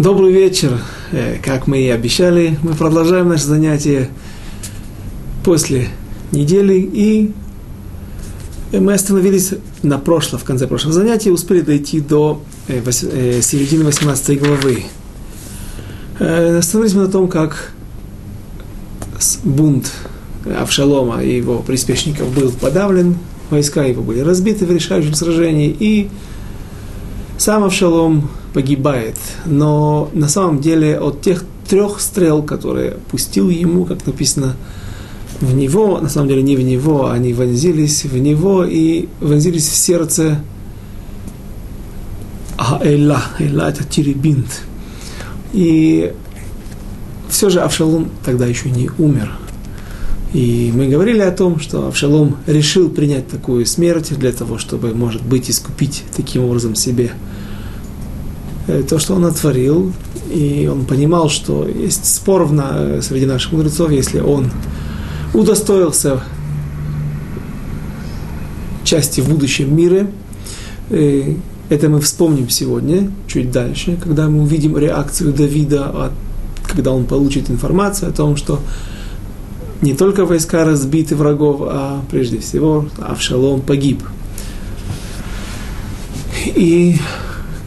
[0.00, 0.80] Добрый вечер.
[1.12, 4.08] Э, как мы и обещали, мы продолжаем наше занятие
[5.44, 5.88] после
[6.32, 6.78] недели.
[6.78, 7.34] И
[8.72, 9.52] мы остановились
[9.82, 14.84] на прошлом, в конце прошлого занятия, успели дойти до э, э, середины 18 главы.
[16.18, 17.74] Остановились мы на том, как
[19.44, 19.92] бунт
[20.58, 23.18] Авшалома и его приспешников был подавлен,
[23.50, 26.08] войска его были разбиты в решающем сражении, и
[27.36, 29.16] сам Авшалом погибает.
[29.46, 34.56] Но на самом деле от тех трех стрел, которые пустил ему, как написано,
[35.40, 39.76] в него, на самом деле не в него, они вонзились в него и вонзились в
[39.76, 40.40] сердце
[42.58, 43.22] Аэла.
[43.38, 44.62] Эла это Тирибинт.
[45.52, 46.12] И
[47.28, 49.32] все же Авшалом тогда еще не умер.
[50.32, 55.22] И мы говорили о том, что Авшалом решил принять такую смерть для того, чтобы, может
[55.22, 57.12] быть, искупить таким образом себе
[58.88, 59.92] то, что он натворил,
[60.32, 64.50] и он понимал, что есть спор в, среди наших мудрецов, если он
[65.34, 66.20] удостоился
[68.84, 70.10] части в будущем мире.
[70.90, 71.34] Э,
[71.68, 76.10] это мы вспомним сегодня, чуть дальше, когда мы увидим реакцию Давида,
[76.66, 78.60] когда он получит информацию о том, что
[79.80, 84.02] не только войска разбиты врагов, а прежде всего Авшалом погиб.
[86.44, 86.96] И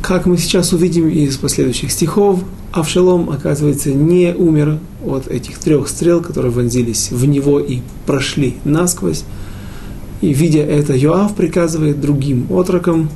[0.03, 2.41] как мы сейчас увидим из последующих стихов,
[2.73, 9.23] Авшалом, оказывается, не умер от этих трех стрел, которые вонзились в него и прошли насквозь.
[10.19, 13.09] И, видя это, Йоав приказывает другим отрокам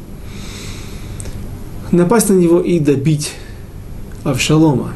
[1.91, 3.33] напасть на него и добить
[4.23, 4.94] Авшалома.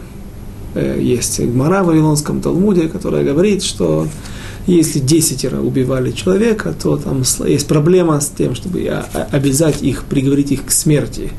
[0.75, 4.07] Э, есть Гмара в Вавилонском Талмуде, которая говорит, что
[4.67, 8.87] если десятеро убивали человека, то там есть проблема с тем, чтобы
[9.31, 11.31] обязать их, приговорить их к смерти.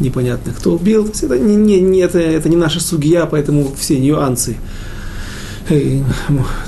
[0.00, 1.10] Непонятно, кто убил.
[1.20, 4.56] Это не, не, не, это, это не наша судья, поэтому все нюансы
[5.68, 6.00] э,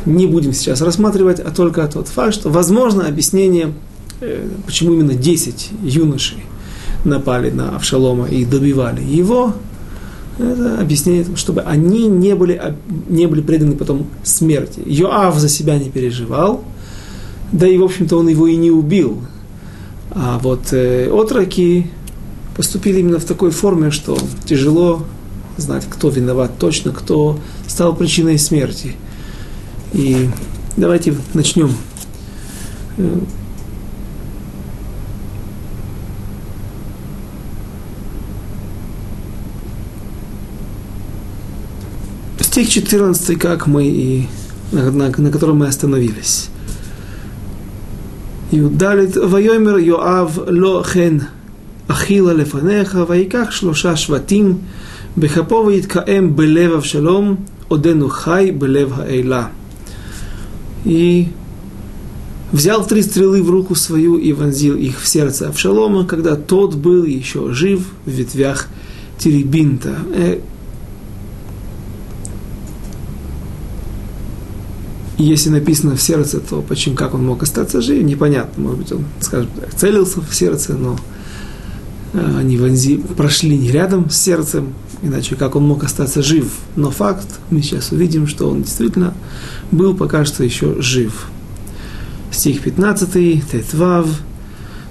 [0.04, 3.72] не будем сейчас рассматривать, а только тот факт, что возможно объяснение,
[4.20, 6.38] э, почему именно 10 юношей
[7.04, 9.54] напали на Авшалома и добивали его,
[10.42, 12.74] это объяснение, чтобы они не были,
[13.08, 14.82] не были преданы потом смерти.
[14.84, 16.64] Йоав за себя не переживал,
[17.52, 19.22] да и, в общем-то, он его и не убил.
[20.10, 21.86] А вот э, отроки
[22.56, 25.04] поступили именно в такой форме, что тяжело
[25.56, 28.92] знать, кто виноват точно, кто стал причиной смерти.
[29.92, 30.28] И
[30.76, 31.70] давайте начнем
[42.64, 44.26] стих 14, как мы и
[44.72, 46.50] на, на, на котором мы остановились.
[48.50, 51.24] Юдалит Вайомер Йоав Ло Хен
[51.88, 54.60] Ахила Лефанеха Вайках Шлоша Шватим
[55.16, 59.50] Бехапо Вайткаэм Белев шалом Одену Хай Белев Хаэйла.
[60.84, 61.28] И
[62.52, 67.04] взял три стрелы в руку свою и вонзил их в сердце Авшалома, когда тот был
[67.04, 68.68] еще жив в ветвях
[69.18, 69.96] Теребинта.
[70.14, 70.40] Э,
[75.22, 78.62] если написано в сердце, то почему, как он мог остаться жив, непонятно.
[78.62, 80.98] Может быть, он, скажем так, целился в сердце, но
[82.12, 84.72] э, они вонзи, прошли не рядом с сердцем,
[85.02, 86.52] иначе как он мог остаться жив.
[86.76, 89.14] Но факт, мы сейчас увидим, что он действительно
[89.70, 91.28] был пока что еще жив.
[92.30, 94.06] Стих 15, Тетвав,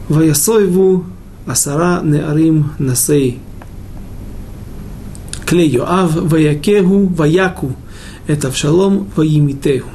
[0.09, 1.05] Ваясойву,
[1.45, 3.39] Асара Неарим Насей,
[5.45, 7.75] Клей Йоав, Ваякеху, Ваяку,
[8.27, 9.89] это в шалом Ваимитеху.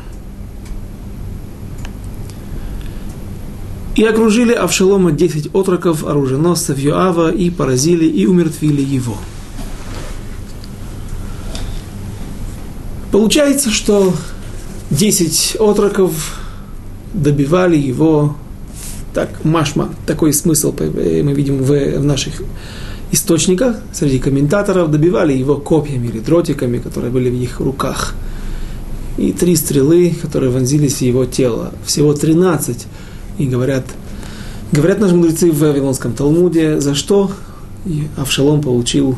[3.97, 9.17] И окружили Авшалома десять отроков оруженосцев Йоава и поразили и умертвили его.
[13.13, 14.13] Получается, что
[14.91, 16.41] десять отроков
[17.13, 18.37] добивали его,
[19.13, 22.43] так, машма, такой смысл э, мы видим в, в наших
[23.13, 28.17] источниках, среди комментаторов, добивали его копьями или дротиками, которые были в их руках.
[29.17, 31.73] И три стрелы, которые вонзились в его тело.
[31.87, 32.89] Всего тринадцать
[33.39, 33.85] и говорят,
[34.73, 37.31] говорят наши мудрецы в Вавилонском Талмуде, за что
[38.17, 39.17] Авшалом получил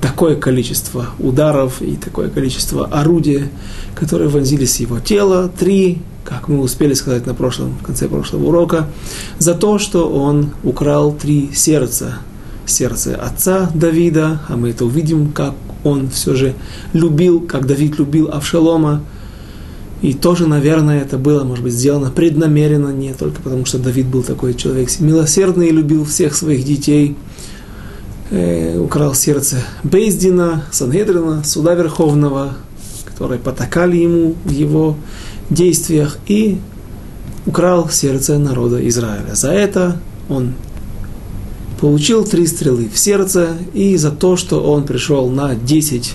[0.00, 3.48] такое количество ударов и такое количество орудия,
[3.94, 5.48] которые вонзились в его тело.
[5.48, 8.86] Три, как мы успели сказать на прошлом, в конце прошлого урока,
[9.38, 12.18] за то, что он украл три сердца.
[12.66, 15.54] Сердце отца Давида, а мы это увидим, как
[15.84, 16.54] он все же
[16.92, 19.02] любил, как Давид любил Авшалома,
[20.02, 24.22] и тоже, наверное, это было, может быть, сделано преднамеренно, не только потому, что Давид был
[24.22, 27.16] такой человек милосердный и любил всех своих детей.
[28.30, 32.54] э, украл сердце Бейздина, Сангедрина, суда Верховного,
[33.04, 34.96] которые потакали ему в его
[35.50, 36.58] действиях, и
[37.46, 39.34] украл сердце народа Израиля.
[39.34, 40.54] За это он
[41.80, 46.14] получил три стрелы в сердце, и за то, что он пришел на десять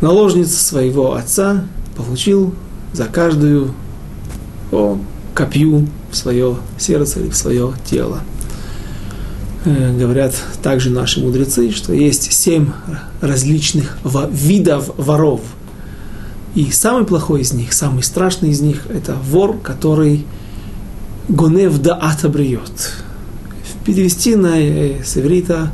[0.00, 1.64] наложниц своего отца,
[1.96, 2.54] получил
[2.92, 3.72] за каждую
[4.70, 4.98] по
[5.34, 8.20] копью в свое сердце или в свое тело.
[9.64, 12.68] Э, говорят также наши мудрецы, что есть семь
[13.20, 13.98] различных
[14.30, 15.40] видов воров.
[16.54, 20.24] И самый плохой из них, самый страшный из них, это вор, который
[21.28, 22.94] гонев да атабриет.
[23.84, 25.70] Перевести на э, севрита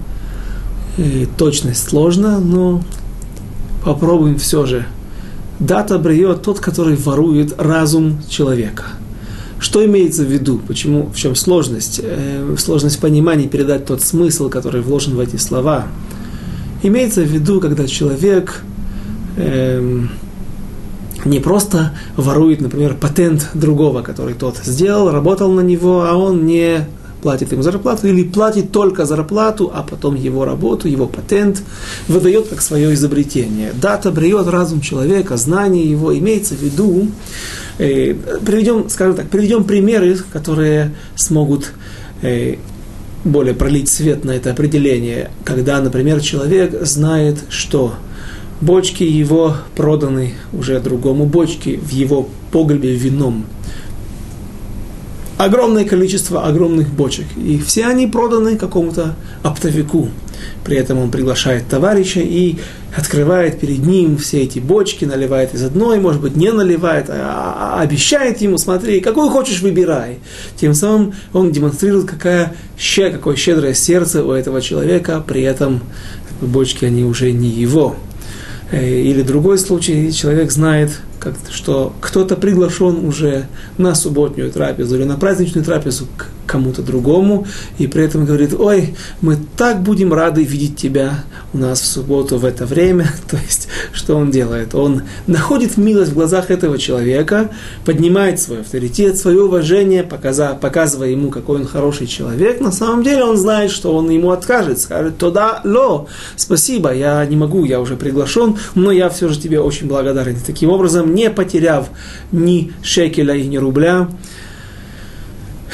[0.96, 2.82] э, точность сложно, но
[3.84, 4.86] попробуем все же.
[5.62, 8.82] Дата бриет тот, который ворует разум человека.
[9.60, 10.60] Что имеется в виду?
[10.66, 11.06] Почему?
[11.06, 12.00] В чем сложность?
[12.02, 15.86] Э, сложность понимания передать тот смысл, который вложен в эти слова.
[16.82, 18.64] Имеется в виду, когда человек
[19.36, 20.00] э,
[21.24, 26.88] не просто ворует, например, патент другого, который тот сделал, работал на него, а он не
[27.22, 31.62] платит ему зарплату, или платит только зарплату, а потом его работу, его патент
[32.08, 33.72] выдает как свое изобретение.
[33.80, 37.08] Дата бреет разум человека, знание его, имеется в виду,
[37.78, 38.14] э,
[38.44, 41.72] приведем, скажем так, приведем примеры, которые смогут
[42.22, 42.56] э,
[43.24, 47.94] более пролить свет на это определение, когда, например, человек знает, что
[48.60, 53.46] бочки его проданы уже другому бочке в его погребе вином
[55.38, 57.26] огромное количество огромных бочек.
[57.36, 60.08] И все они проданы какому-то оптовику.
[60.64, 62.56] При этом он приглашает товарища и
[62.96, 67.80] открывает перед ним все эти бочки, наливает из одной, может быть, не наливает, а, а
[67.80, 70.18] обещает ему, смотри, какую хочешь, выбирай.
[70.56, 72.54] Тем самым он демонстрирует, какая,
[72.96, 75.80] какое щедрое сердце у этого человека, при этом
[76.40, 77.96] бочки, они уже не его.
[78.70, 80.90] Э, или другой случай, человек знает,
[81.22, 83.46] как, что кто-то приглашен уже
[83.78, 87.46] на субботнюю трапезу или на праздничную трапезу к кому-то другому,
[87.78, 92.36] и при этом говорит, ой, мы так будем рады видеть тебя у нас в субботу
[92.36, 93.10] в это время.
[93.30, 94.74] То есть, что он делает?
[94.74, 97.50] Он находит милость в глазах этого человека,
[97.86, 102.60] поднимает свой авторитет, свое уважение, показа, показывая ему, какой он хороший человек.
[102.60, 106.06] На самом деле он знает, что он ему откажет, скажет, тогда ло,
[106.36, 110.36] спасибо, я не могу, я уже приглашен, но я все же тебе очень благодарен.
[110.46, 111.88] Таким образом, не потеряв
[112.30, 114.08] ни шекеля и ни рубля,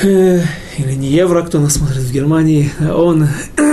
[0.02, 0.42] э,
[0.78, 3.28] или не евро, кто нас смотрит в Германии, он,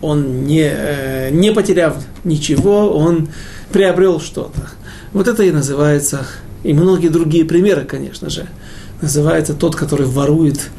[0.00, 3.28] он не, э, не потеряв ничего, он
[3.72, 4.68] приобрел что-то.
[5.12, 6.26] Вот это и называется,
[6.62, 8.46] и многие другие примеры, конечно же,
[9.00, 10.70] называется тот, который ворует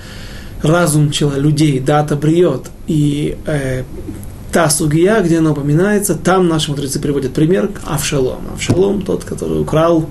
[0.61, 2.69] разум человека, людей, дата бриет.
[2.87, 3.83] И э,
[4.51, 8.41] та сугия, где она упоминается, там наши мудрецы приводят пример Авшалом.
[8.53, 10.09] Авшалом тот, который украл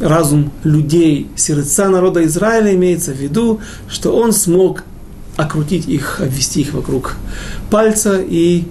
[0.00, 4.84] разум людей, сердца народа Израиля, имеется в виду, что он смог
[5.36, 7.16] окрутить их, обвести их вокруг
[7.70, 8.64] пальца и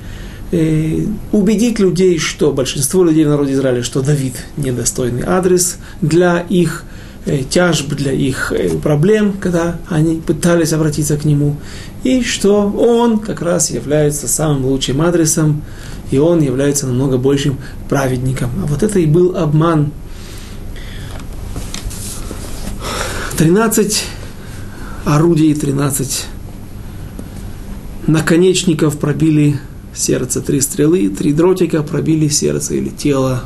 [0.51, 6.83] э, убедить людей, что большинство людей в народе Израиля, что Давид недостойный адрес для их
[7.25, 11.56] э, тяжб, для их э, проблем, когда они пытались обратиться к нему,
[12.04, 15.62] и что он как раз является самым лучшим адресом,
[16.12, 17.58] и он является намного большим
[17.89, 18.50] праведником.
[18.63, 19.91] А вот это и был обман
[23.38, 24.04] 13
[25.04, 26.25] орудий, 13
[28.08, 29.60] наконечников пробили
[29.94, 30.39] сердце.
[30.39, 33.44] Три стрелы, три дротика пробили сердце или тело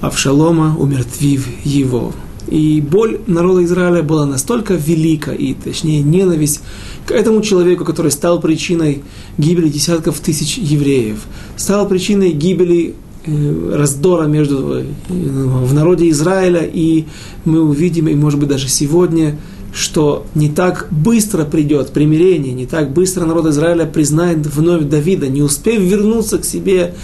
[0.00, 2.14] Авшалома, умертвив его.
[2.48, 6.62] И боль народа Израиля была настолько велика, и точнее ненависть
[7.06, 9.04] к этому человеку, который стал причиной
[9.36, 11.18] гибели десятков тысяч евреев,
[11.56, 12.94] стал причиной гибели
[13.26, 17.04] раздора между э, в народе Израиля, и
[17.44, 19.36] мы увидим, и может быть даже сегодня,
[19.72, 25.42] что не так быстро придет примирение, не так быстро народ Израиля признает вновь Давида, не
[25.42, 26.94] успев вернуться к себе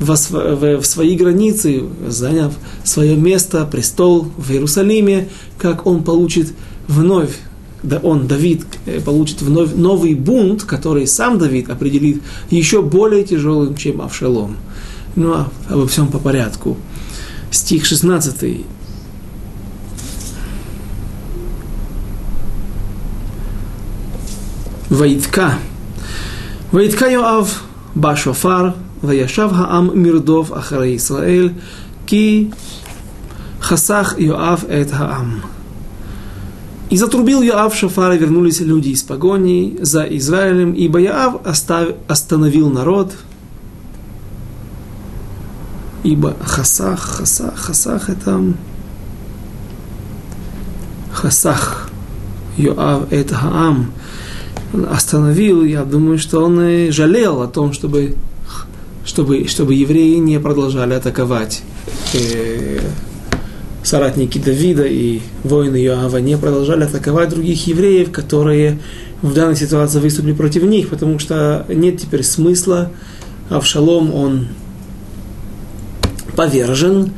[0.00, 0.16] в,
[0.82, 2.54] свои границы, заняв
[2.84, 5.28] свое место, престол в Иерусалиме,
[5.58, 6.52] как он получит
[6.88, 7.30] вновь
[7.82, 13.76] да он, Давид, э, получит вновь новый бунт, который сам Давид определит еще более тяжелым,
[13.76, 14.56] чем Авшалом.
[15.16, 16.76] Ну, а обо всем по порядку.
[17.50, 18.66] Стих 16.
[24.90, 25.54] Ваитка.
[26.70, 27.62] Ваитка Йоав
[27.94, 31.54] Башофар, Ваяшав Хаам Мирдов Ахара Исраэль,
[32.04, 32.52] Ки
[33.58, 35.42] Хасах Йоав Эт Хаам.
[36.90, 42.68] И затрубил Йоав Шафар, и вернулись люди из погони за Израилем, ибо Йоав оставил, остановил
[42.68, 43.14] народ–
[46.06, 48.40] ибо хасах, хасах, хасах это
[51.12, 51.90] хасах,
[52.56, 53.92] Йоав это Хаам,
[54.90, 58.14] остановил, я думаю, что он и жалел о том, чтобы,
[59.04, 61.62] чтобы, чтобы евреи не продолжали атаковать
[62.14, 62.78] э,
[63.82, 68.78] соратники Давида и воины Иоава не продолжали атаковать других евреев, которые
[69.22, 72.92] в данной ситуации выступили против них, потому что нет теперь смысла.
[73.48, 74.48] Авшалом, он
[76.36, 77.12] повержен,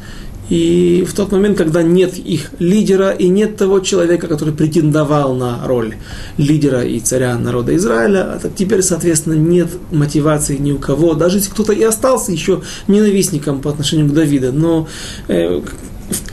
[0.49, 5.67] и в тот момент, когда нет их лидера и нет того человека, который претендовал на
[5.67, 5.97] роль
[6.39, 11.51] лидера и царя народа Израиля, а теперь, соответственно, нет мотивации ни у кого, даже если
[11.51, 14.89] кто-то и остался еще ненавистником по отношению к Давиду, но
[15.29, 15.61] э,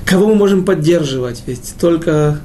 [0.05, 1.43] кого мы можем поддерживать?
[1.45, 2.39] Ведь только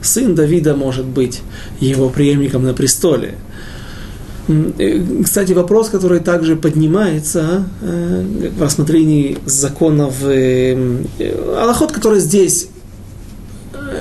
[0.00, 1.42] сын Давида может быть
[1.80, 3.34] его преемником на престоле.
[4.46, 11.02] Э, кстати, вопрос, который также поднимается э, в рассмотрении законов э,
[11.58, 12.68] Аллахот, которые здесь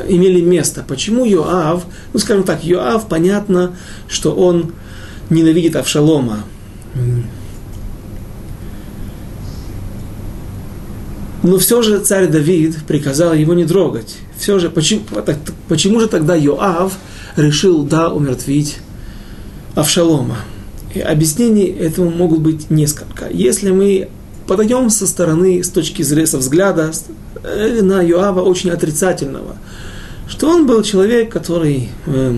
[0.09, 0.83] имели место.
[0.85, 3.75] Почему Йоав, ну скажем так, Йоав, понятно,
[4.07, 4.73] что он
[5.29, 6.43] ненавидит Авшалома.
[11.41, 14.17] Но все же царь Давид приказал его не трогать.
[14.37, 15.03] Все же, почему,
[15.67, 16.93] почему же тогда Йоав
[17.35, 18.77] решил, да, умертвить
[19.75, 20.37] Авшалома.
[20.93, 23.27] И объяснений этому могут быть несколько.
[23.29, 24.09] Если мы
[24.47, 26.91] подойдем со стороны, с точки зрения, со взгляда
[27.43, 29.57] э, на Юава очень отрицательного,
[30.27, 32.37] что он был человек, который э,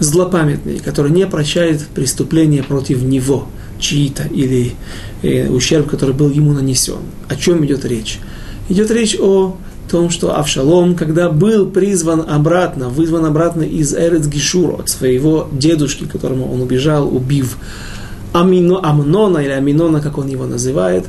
[0.00, 3.46] злопамятный, который не прощает преступления против него,
[3.78, 4.72] чьи-то, или
[5.22, 7.02] э, ущерб, который был ему нанесен.
[7.28, 8.18] О чем идет речь?
[8.68, 9.56] Идет речь о
[9.90, 16.04] том, что Авшалом, когда был призван обратно, вызван обратно из Эрец Гишур, от своего дедушки,
[16.04, 17.58] которому он убежал, убив
[18.32, 21.04] Амино, Амнона или Аминона, как он его называет,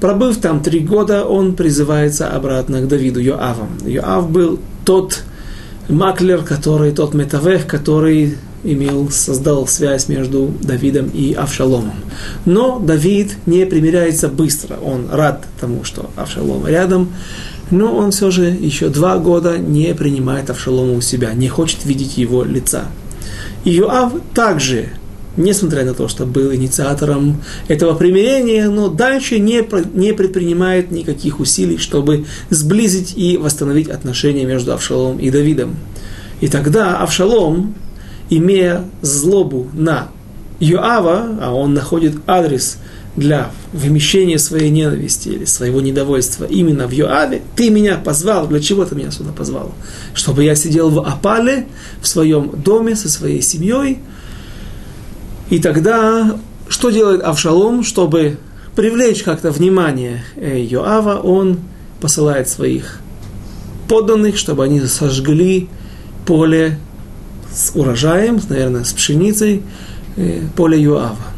[0.00, 3.78] пробыв там три года, он призывается обратно к Давиду Йоавам.
[3.84, 5.22] Йоав был тот
[5.88, 11.94] маклер, который, тот метавех, который имел, создал связь между Давидом и Авшаломом.
[12.44, 14.76] Но Давид не примиряется быстро.
[14.76, 17.12] Он рад тому, что Авшалом рядом,
[17.70, 22.16] но он все же еще два года не принимает Авшалома у себя, не хочет видеть
[22.16, 22.86] его лица.
[23.64, 24.90] И Юав также,
[25.36, 31.78] несмотря на то, что был инициатором этого примирения, но дальше не, не предпринимает никаких усилий,
[31.78, 35.76] чтобы сблизить и восстановить отношения между Авшаломом и Давидом.
[36.40, 37.74] И тогда Авшалом,
[38.30, 40.08] имея злобу на
[40.60, 42.78] Юава, а он находит адрес
[43.16, 48.84] для вымещения своей ненависти или своего недовольства именно в Йоаве, ты меня позвал, для чего
[48.84, 49.72] ты меня сюда позвал?
[50.14, 51.66] Чтобы я сидел в Апале,
[52.00, 53.98] в своем доме со своей семьей.
[55.48, 58.38] И тогда что делает Авшалом, чтобы
[58.74, 61.60] привлечь как-то внимание э, Йоава, он
[62.00, 63.00] посылает своих
[63.88, 65.68] подданных, чтобы они сожгли
[66.26, 66.78] поле
[67.52, 69.62] с урожаем, наверное, с пшеницей,
[70.16, 71.35] э, поле Йоава.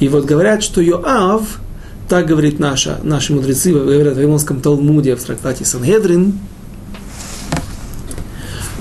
[0.00, 1.60] И вот говорят, что Йоав,
[2.08, 6.38] так говорит наша, наши мудрецы, говорят в Вавилонском Талмуде в трактате Сангедрин,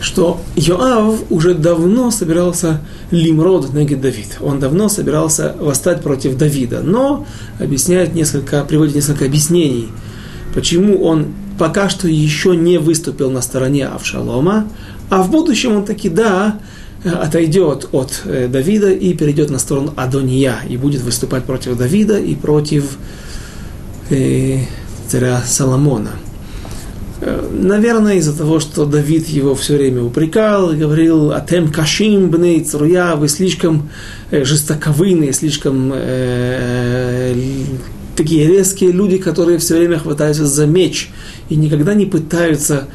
[0.02, 2.82] что Йоав уже давно собирался
[3.12, 4.38] лимрод негид Давид.
[4.42, 6.82] Он давно собирался восстать против Давида.
[6.82, 7.26] Но
[7.60, 9.90] объясняет несколько, приводит несколько объяснений,
[10.54, 14.68] почему он пока что еще не выступил на стороне Авшалома,
[15.10, 16.60] а в будущем он таки, да,
[17.06, 22.36] отойдет от э, Давида и перейдет на сторону Адония и будет выступать против Давида и
[22.36, 22.98] против
[24.10, 24.62] э,
[25.08, 26.12] царя Соломона.
[27.22, 32.64] Э, наверное, из-за того, что Давид его все время упрекал и говорил, «Атем кашим бней
[32.64, 33.90] цруя, вы слишком
[34.32, 37.36] жестоковыйные, слишком э,
[38.16, 41.12] такие резкие люди, которые все время хватаются за меч
[41.50, 42.88] и никогда не пытаются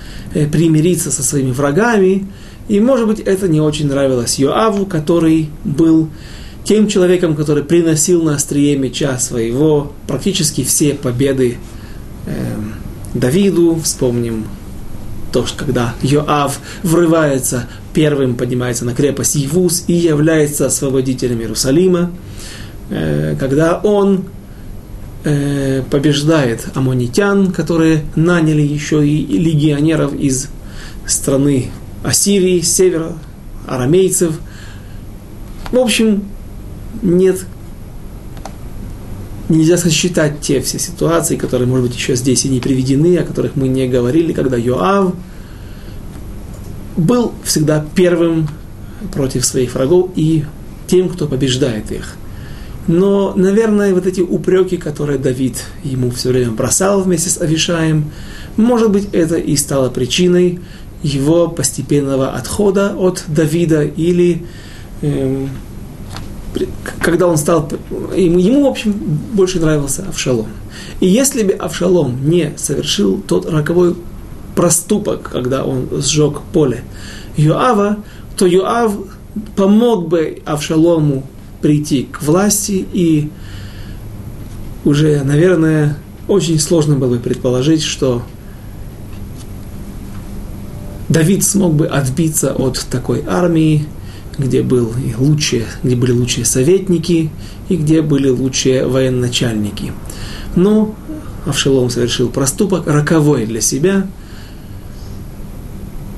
[0.50, 2.26] примириться со своими врагами»,
[2.70, 6.08] и, может быть, это не очень нравилось Йоаву, который был
[6.62, 11.58] тем человеком, который приносил на острие меча своего практически все победы
[12.26, 12.32] э,
[13.12, 13.80] Давиду.
[13.82, 14.44] Вспомним
[15.32, 22.12] то, что когда Йоав врывается, первым поднимается на крепость Ивус и является освободителем Иерусалима,
[22.88, 24.26] э, когда он
[25.24, 30.50] э, побеждает амонитян, которые наняли еще и легионеров из
[31.04, 31.70] страны
[32.02, 33.12] Ассирии, с севера,
[33.66, 34.38] арамейцев.
[35.70, 36.24] В общем,
[37.02, 37.44] нет,
[39.48, 43.56] нельзя сосчитать те все ситуации, которые, может быть, еще здесь и не приведены, о которых
[43.56, 45.14] мы не говорили, когда Йоав
[46.96, 48.48] был всегда первым
[49.12, 50.44] против своих врагов и
[50.86, 52.16] тем, кто побеждает их.
[52.86, 58.10] Но, наверное, вот эти упреки, которые Давид ему все время бросал вместе с Авишаем,
[58.56, 60.60] может быть, это и стало причиной
[61.02, 64.44] его постепенного отхода от Давида или
[65.02, 65.48] эм,
[67.00, 67.70] когда он стал,
[68.16, 68.92] ему, в общем,
[69.32, 70.48] больше нравился Авшалом.
[71.00, 73.94] И если бы Авшалом не совершил тот роковой
[74.54, 76.82] проступок, когда он сжег поле
[77.36, 77.98] Юава,
[78.36, 78.92] то Юав
[79.56, 81.24] помог бы Авшалому
[81.62, 83.30] прийти к власти, и
[84.84, 88.22] уже, наверное, очень сложно было бы предположить, что
[91.10, 93.84] Давид смог бы отбиться от такой армии,
[94.38, 97.30] где, был лучшие, где были лучшие советники
[97.68, 99.92] и где были лучшие военачальники.
[100.54, 100.94] Но
[101.46, 104.06] Авшалом совершил проступок, роковой для себя,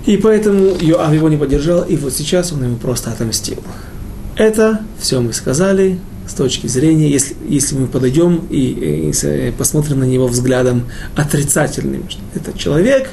[0.05, 3.59] и поэтому Йоав его не поддержал, и вот сейчас он ему просто отомстил.
[4.37, 10.05] Это все мы сказали с точки зрения, если, если мы подойдем и, и посмотрим на
[10.05, 10.85] него взглядом
[11.17, 12.05] отрицательным.
[12.35, 13.09] Этот человек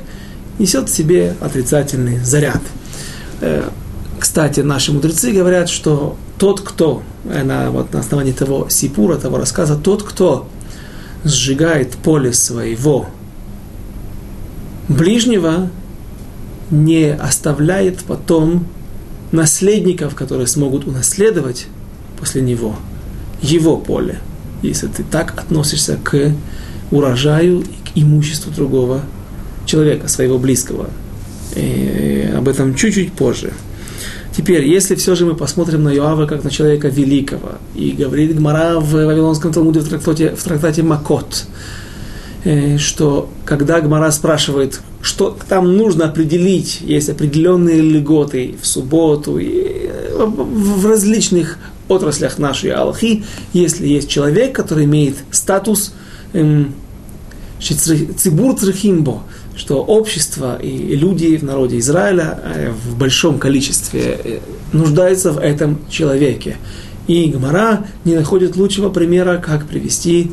[0.60, 2.62] несет в себе отрицательный заряд.
[3.42, 3.70] Э,
[4.20, 9.38] кстати, наши мудрецы говорят, что тот, кто, э, на, вот на основании того сипура, того
[9.38, 10.48] рассказа, тот, кто
[11.24, 13.08] сжигает поле своего
[14.88, 15.70] ближнего,
[16.70, 18.68] не оставляет потом
[19.32, 21.68] наследников, которые смогут унаследовать
[22.20, 22.76] после него
[23.42, 24.20] его поле,
[24.62, 26.34] если ты так относишься к
[26.92, 29.02] урожаю и к имуществу другого
[29.70, 30.90] человека, своего близкого.
[31.56, 33.54] И об этом чуть-чуть позже.
[34.36, 38.80] Теперь, если все же мы посмотрим на Иоава как на человека великого, и говорит Гмара
[38.80, 41.46] в Вавилонском Талмуде в трактате, в трактате Макот,
[42.46, 49.90] э, что когда Гмара спрашивает, что там нужно определить, есть определенные льготы в субботу, и
[49.90, 51.58] э, в различных
[51.90, 55.94] отраслях нашей Аллахи, если есть человек, который имеет статус
[56.34, 56.74] эм,
[57.60, 59.24] цибур црихимбо,
[59.60, 64.40] что общество и люди в народе Израиля э, в большом количестве э,
[64.72, 66.56] нуждаются в этом человеке.
[67.08, 70.32] И Гмара не находит лучшего примера, как привести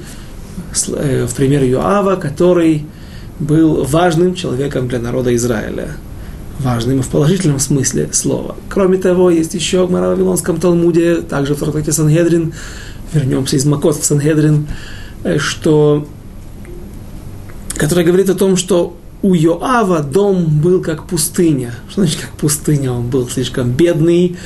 [0.72, 2.86] в пример Юава, который
[3.40, 5.88] был важным человеком для народа Израиля.
[6.60, 8.54] Важным в положительном смысле слова.
[8.68, 12.54] Кроме того, есть еще в Вавилонском Талмуде, также в трактате Сангедрин,
[13.12, 14.68] вернемся из Макот в Сангедрин,
[15.24, 16.06] э, что,
[17.76, 21.74] который говорит о том, что у Йоава дом был как пустыня.
[21.88, 22.92] Что значит как пустыня?
[22.92, 24.36] Он был слишком бедный.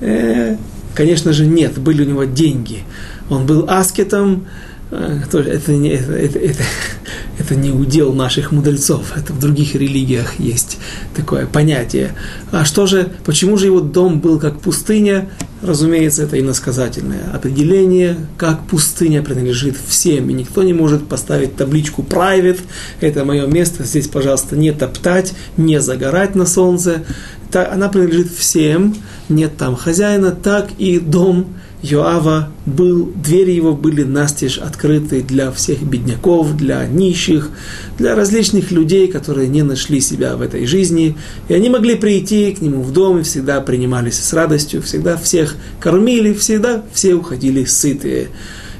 [0.00, 0.56] Э,
[0.94, 2.84] конечно же, нет, были у него деньги.
[3.30, 4.46] Он был аскетом,
[4.90, 6.62] Э, это не, это, это, это,
[7.38, 10.78] это не удел наших мудрецов, это в других религиях есть
[11.14, 12.14] такое понятие.
[12.52, 15.28] А что же, почему же его дом был как пустыня?
[15.60, 22.60] Разумеется, это иносказательное определение, как пустыня принадлежит всем, и никто не может поставить табличку private,
[23.00, 27.04] это мое место, здесь, пожалуйста, не топтать, не загорать на солнце.
[27.52, 28.94] Она принадлежит всем,
[29.28, 31.46] нет там хозяина, так и дом–
[31.82, 37.50] Йоава был, двери его были настежь открыты для всех бедняков, для нищих,
[37.98, 41.16] для различных людей, которые не нашли себя в этой жизни.
[41.48, 45.54] И они могли прийти к нему в дом и всегда принимались с радостью, всегда всех
[45.78, 48.28] кормили, всегда все уходили сытые.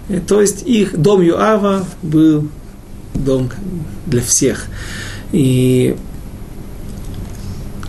[0.08, 2.48] И, то есть их дом Йоава был
[3.14, 3.50] дом
[4.06, 4.66] для всех.
[5.30, 5.94] И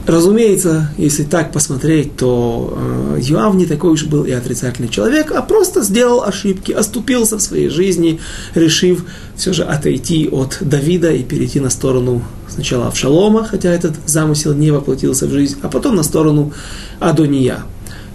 [0.10, 2.74] Разумеется, если так посмотреть, то
[3.16, 7.42] э, Юав не такой уж был и отрицательный человек, а просто сделал ошибки, оступился в
[7.42, 8.20] своей жизни,
[8.56, 14.56] решив все же отойти от Давида и перейти на сторону сначала Авшалома, хотя этот замысел
[14.56, 16.54] не воплотился в жизнь, а потом на сторону
[17.00, 17.60] Адония,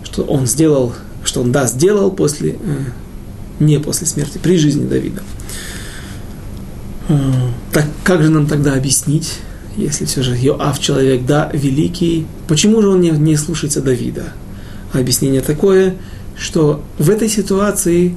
[0.03, 2.79] что он сделал, что он да, сделал после, э,
[3.61, 5.23] не после смерти, при жизни Давида.
[7.09, 7.15] Э,
[7.73, 9.39] так как же нам тогда объяснить
[9.77, 14.33] если все же Йоав человек, да, великий, почему же он не, не слушается Давида?
[15.01, 15.97] объяснение такое,
[16.37, 18.17] что в этой ситуации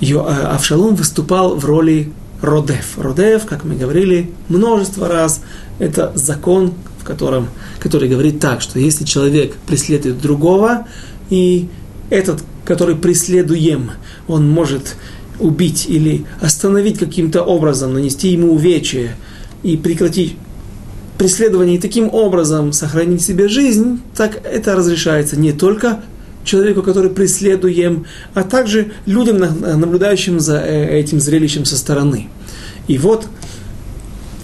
[0.00, 2.98] Йо, а, Авшалом выступал в роли Родев.
[2.98, 5.40] Родев, как мы говорили множество раз,
[5.78, 7.48] это закон, в котором,
[7.80, 10.86] который говорит так, что если человек преследует другого,
[11.30, 11.68] и
[12.10, 13.90] этот, который преследуем,
[14.28, 14.96] он может
[15.40, 19.16] убить или остановить каким-то образом, нанести ему увечье
[19.62, 20.36] и прекратить
[21.18, 26.00] преследование и таким образом сохранить себе жизнь, так это разрешается не только
[26.44, 32.28] человеку, который преследуем, а также людям, наблюдающим за э, этим зрелищем со стороны.
[32.86, 33.26] И вот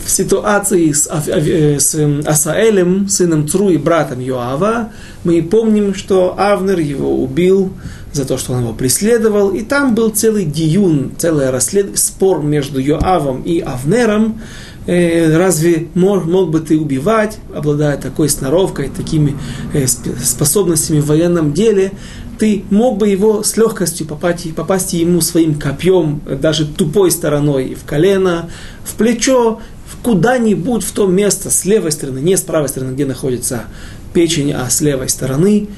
[0.05, 4.91] в ситуации с, э, с эм, Асаэлем, сыном Тру и братом Йоава,
[5.25, 7.73] мы помним, что Авнер его убил
[8.13, 11.99] за то, что он его преследовал, и там был целый диюн, целый расслед...
[11.99, 14.41] спор между Йоавом и Авнером,
[14.87, 19.37] разве мог, мог бы ты убивать, обладая такой сноровкой, такими
[19.73, 21.93] э, способностями в военном деле,
[22.39, 27.85] ты мог бы его с легкостью попасть, попасть ему своим копьем, даже тупой стороной в
[27.87, 28.51] колено,
[28.85, 29.61] в плечо,
[30.03, 33.65] куда-нибудь в то место с левой стороны, не с правой стороны, где находится
[34.13, 35.69] печень, а с левой стороны,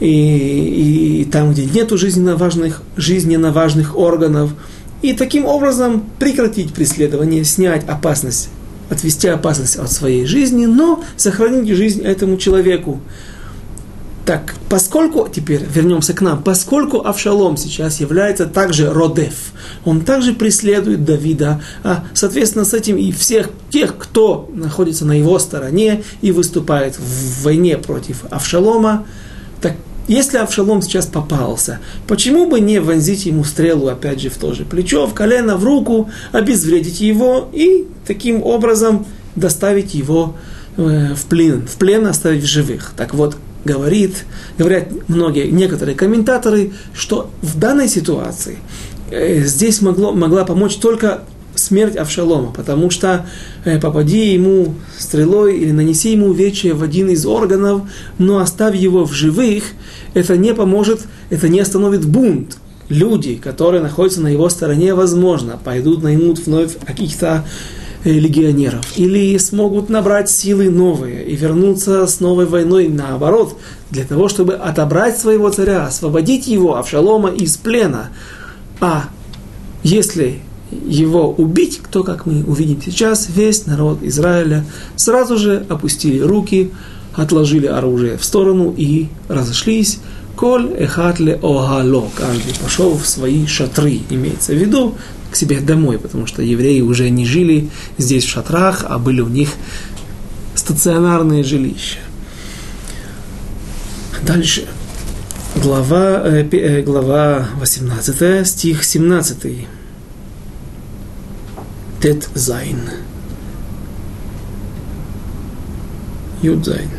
[0.00, 4.50] и, и там, где нету жизненно важных, жизненно важных органов,
[5.02, 8.48] и таким образом прекратить преследование, снять опасность,
[8.90, 13.00] отвести опасность от своей жизни, но сохранить жизнь этому человеку.
[14.24, 19.52] Так, поскольку, теперь вернемся к нам, поскольку Авшалом сейчас является также Родев,
[19.84, 25.38] он также преследует Давида, а, соответственно, с этим и всех тех, кто находится на его
[25.38, 29.06] стороне и выступает в войне против Авшалома,
[29.60, 29.76] так
[30.08, 34.64] если Авшалом сейчас попался, почему бы не вонзить ему стрелу, опять же, в то же
[34.64, 40.36] плечо, в колено, в руку, обезвредить его и таким образом доставить его
[40.76, 42.92] э, в плен, в плен оставить в живых.
[42.96, 44.24] Так вот, говорит,
[44.58, 48.58] говорят многие, некоторые комментаторы, что в данной ситуации
[49.10, 51.22] э, здесь могло, могла помочь только
[51.66, 53.26] смерть Авшалома, потому что
[53.64, 57.82] э, попади ему стрелой или нанеси ему увечье в один из органов,
[58.18, 59.64] но оставь его в живых,
[60.14, 61.00] это не поможет,
[61.30, 62.58] это не остановит бунт.
[62.88, 67.44] Люди, которые находятся на его стороне, возможно, пойдут наймут вновь каких-то
[68.06, 73.58] Э, легионеров, или смогут набрать силы новые и вернуться с новой войной наоборот,
[73.90, 78.10] для того, чтобы отобрать своего царя, освободить его, Авшалома, из плена.
[78.80, 79.06] А
[79.82, 80.38] если
[80.70, 84.64] его убить, то, как мы увидим сейчас, весь народ Израиля
[84.96, 86.72] сразу же опустили руки,
[87.14, 89.98] отложили оружие в сторону и разошлись.
[90.34, 92.10] Коль эхатле огало.
[92.14, 94.94] Каждый пошел в свои шатры, имеется в виду,
[95.30, 99.28] к себе домой, потому что евреи уже не жили здесь в шатрах, а были у
[99.28, 99.50] них
[100.54, 101.98] стационарные жилища.
[104.26, 104.66] Дальше.
[105.62, 109.66] Глава, э, э глава 18, стих 17.
[111.99, 112.79] Тет Зайн.
[116.43, 116.89] Юд Зайн.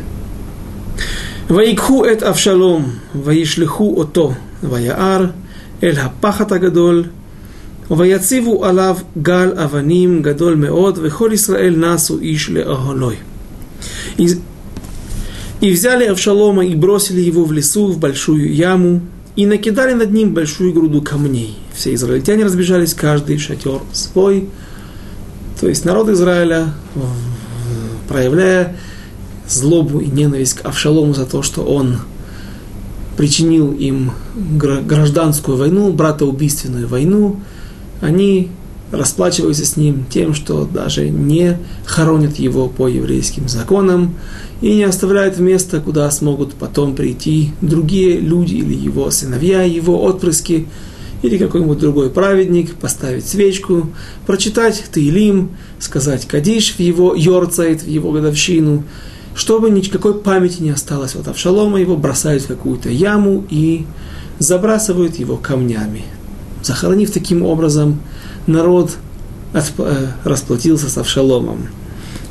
[1.49, 2.89] ויקחו את אבשלום
[3.23, 4.33] וישלחו אותו
[4.63, 5.25] ויער
[5.83, 7.03] אל הפחת הגדול
[7.91, 13.15] ויציבו עליו גל אבנים גדול מאוד, וכל ישראל נסו איש לאהלוי.
[15.61, 18.99] И взяли Авшалома и бросили его в лесу, в большую яму,
[19.37, 21.57] и накидали над ним большую груду камней.
[21.73, 24.49] Все израильтяне разбежались, каждый шатер свой.
[25.60, 26.72] то есть народ Израиля,
[28.08, 28.76] проявляя
[29.48, 31.98] злобу и ненависть к Авшалому за то, что он
[33.16, 37.40] причинил им гражданскую войну, братоубийственную войну,
[38.00, 38.50] они
[38.92, 44.14] расплачиваются с ним тем, что даже не хоронят его по еврейским законам
[44.60, 50.68] и не оставляют места, куда смогут потом прийти другие люди или его сыновья, его отпрыски,
[51.22, 53.88] или какой-нибудь другой праведник, поставить свечку,
[54.26, 58.84] прочитать Таилим, сказать Кадиш в его Йорцайт, в его годовщину,
[59.34, 63.86] чтобы никакой памяти не осталось от Авшалома, его бросают в какую-то яму и
[64.38, 66.04] забрасывают его камнями
[66.62, 68.00] захоронив таким образом,
[68.46, 68.96] народ
[69.52, 71.68] э, расплатился с Авшаломом.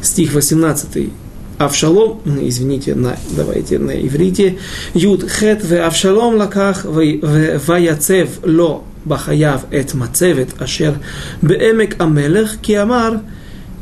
[0.01, 1.11] Стих 18.
[1.58, 4.58] Авшалом, извините, на, давайте на иврите,
[4.94, 6.84] Юд хет ве Авшалом лаках
[7.66, 10.92] ваяцев ло בחייו את מצבת אשר
[11.42, 13.12] בעמק המלך, כי אמר,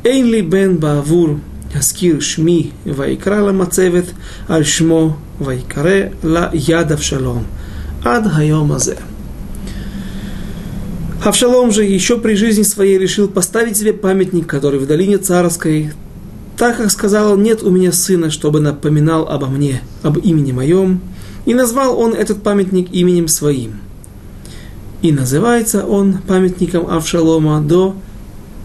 [0.05, 1.29] אין לי בן בעבור
[1.75, 4.05] הזכיר שמי, ויקרא למצבת
[4.49, 7.43] על שמו, ויקרא לה יד אבשלום,
[8.05, 8.95] עד היום הזה.
[11.23, 15.93] Авшалом же еще при жизни своей решил поставить себе памятник, который в долине царской,
[16.58, 21.02] так как сказал нет у меня сына, чтобы напоминал обо мне, об имени моем,
[21.46, 23.82] и назвал он этот памятник именем своим.
[25.02, 27.96] И называется он памятником Авшалома до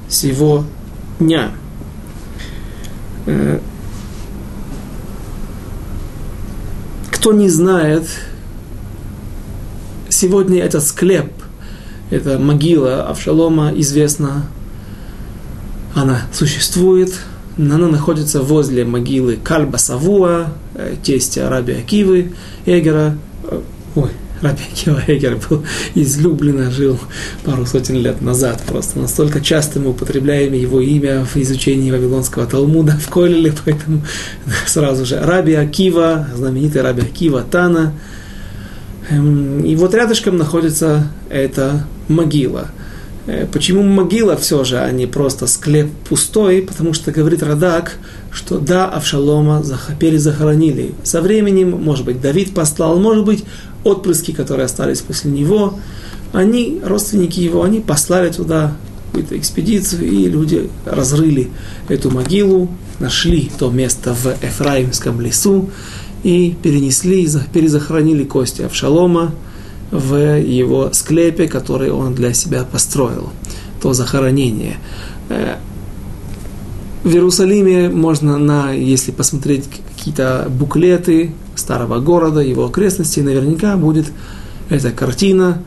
[0.08, 0.64] сего
[1.18, 1.50] дня.
[3.26, 3.60] Э,
[7.10, 8.06] кто не знает,
[10.08, 11.30] сегодня этот склеп
[12.10, 14.46] это могила Авшалома известна,
[15.94, 17.12] она существует,
[17.60, 22.32] она находится возле могилы Кальба Савуа, э, тестя Раби Акивы,
[22.64, 23.60] Эгера, э,
[23.94, 26.98] ой, Раби Акива Эгер был излюбленно, жил
[27.44, 28.62] пару сотен лет назад.
[28.66, 34.02] Просто настолько часто мы употребляем его имя в изучении Вавилонского Талмуда в Колеле, поэтому
[34.66, 37.92] сразу же Раби Акива, знаменитый Раби Акива Тана.
[39.10, 42.68] Эм, и вот рядышком находится эта могила–
[43.52, 46.62] почему могила все же, а не просто склеп пустой?
[46.62, 47.98] Потому что говорит Радак,
[48.32, 49.62] что да, Авшалома
[49.98, 50.94] перезахоронили.
[51.02, 53.44] Со временем, может быть, Давид послал, может быть,
[53.84, 55.78] отпрыски, которые остались после него,
[56.32, 61.50] они, родственники его, они послали туда какую-то экспедицию, и люди разрыли
[61.88, 62.68] эту могилу,
[63.00, 65.70] нашли то место в Эфраимском лесу
[66.22, 69.32] и перенесли, перезахоронили кости Авшалома,
[69.90, 73.30] в его склепе, который он для себя построил,
[73.80, 74.76] то захоронение.
[75.28, 75.56] Э,
[77.02, 79.64] в Иерусалиме можно, на, если посмотреть
[79.96, 84.06] какие-то буклеты старого города, его окрестностей, наверняка будет
[84.68, 85.62] эта картина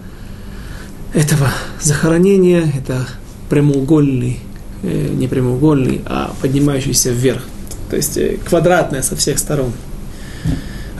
[1.14, 1.50] этого
[1.82, 3.08] захоронения, это
[3.50, 4.40] прямоугольный,
[4.84, 7.44] э, не прямоугольный, а поднимающийся вверх,
[7.90, 9.74] то есть э, квадратная со всех сторон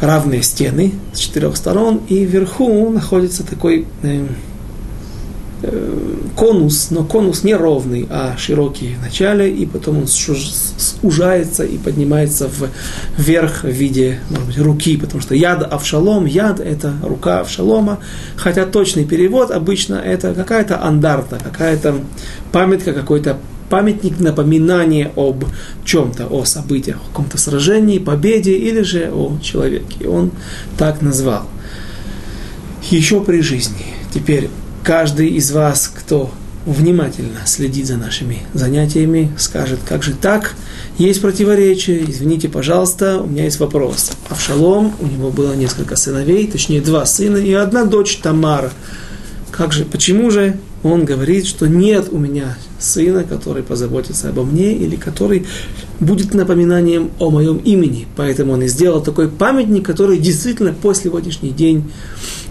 [0.04, 4.28] равные стены с четырех сторон, и вверху находится такой э,
[5.62, 11.78] э, конус, но конус не ровный, а широкий в начале, и потом он сужается и
[11.78, 12.50] поднимается
[13.18, 18.00] вверх в виде, может быть, руки, потому что яд Авшалом, яд– это рука Авшалома,
[18.36, 21.96] хотя точный перевод обычно это какая-то андарта, какая-то
[22.52, 23.38] памятка, какой-то
[23.74, 25.46] памятник напоминание об
[25.84, 30.08] чем-то, о событиях, о каком-то сражении, победе или же о человеке.
[30.08, 30.30] Он
[30.78, 31.50] так назвал.
[32.92, 33.84] Еще при жизни.
[34.14, 34.52] Теперь
[34.84, 36.30] каждый из вас, кто
[36.68, 40.54] внимательно следит за нашими занятиями, скажет, как же так,
[41.00, 44.12] есть противоречие, извините, пожалуйста, у меня есть вопрос.
[44.30, 48.72] Авшалом, у него было несколько сыновей, точнее два сына и одна дочь Тамара.
[49.50, 54.74] Как же, почему же он говорит, что нет у меня сына, который позаботится обо мне
[54.74, 55.46] или который
[56.00, 58.08] будет напоминанием о моем имени.
[58.16, 61.92] Поэтому он и сделал такой памятник, который действительно по сегодняшний день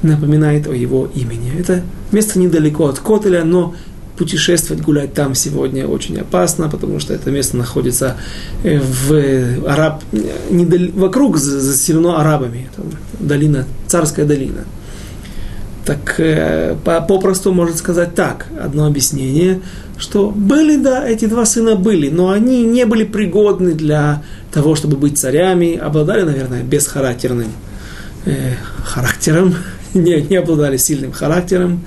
[0.02, 1.52] напоминает о его имени.
[1.58, 3.74] Это место недалеко от Котеля, но
[4.16, 8.16] путешествовать, гулять там сегодня очень опасно, потому что это место находится
[8.62, 10.02] э, в араб,
[10.50, 12.86] недал, вокруг заселено арабами, это
[13.18, 14.64] долина, царская долина.
[15.84, 19.60] Так э, попросту можно сказать так, одно объяснение,
[19.98, 24.96] что были, да, эти два сына были, но они не были пригодны для того, чтобы
[24.96, 27.48] быть царями, обладали, наверное, бесхарактерным
[28.26, 29.56] э, характером,
[29.94, 31.84] не, не обладали сильным характером,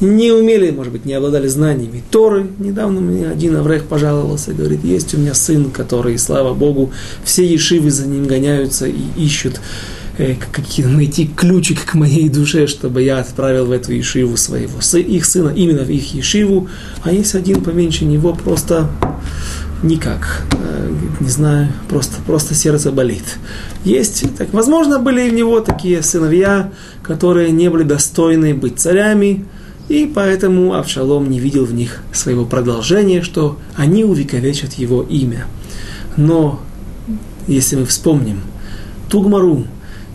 [0.00, 2.48] не умели, может быть, не обладали знаниями Торы.
[2.58, 6.90] Недавно мне один Аврех пожаловался, говорит, есть у меня сын, который, слава Богу,
[7.24, 9.60] все ешивы за ним гоняются и ищут
[10.18, 15.84] найти ключик к моей душе, чтобы я отправил в эту ешиву своего, их сына именно
[15.84, 16.68] в их ешиву,
[17.02, 18.90] а есть один поменьше него, просто
[19.82, 23.24] никак, э, не знаю, просто, просто сердце болит.
[23.84, 26.70] Есть, так, возможно, были у него такие сыновья,
[27.02, 29.44] которые не были достойны быть царями,
[29.88, 35.46] и поэтому Авшалом не видел в них своего продолжения, что они увековечат его имя.
[36.16, 36.60] Но,
[37.48, 38.40] если мы вспомним
[39.08, 39.66] Тугмару,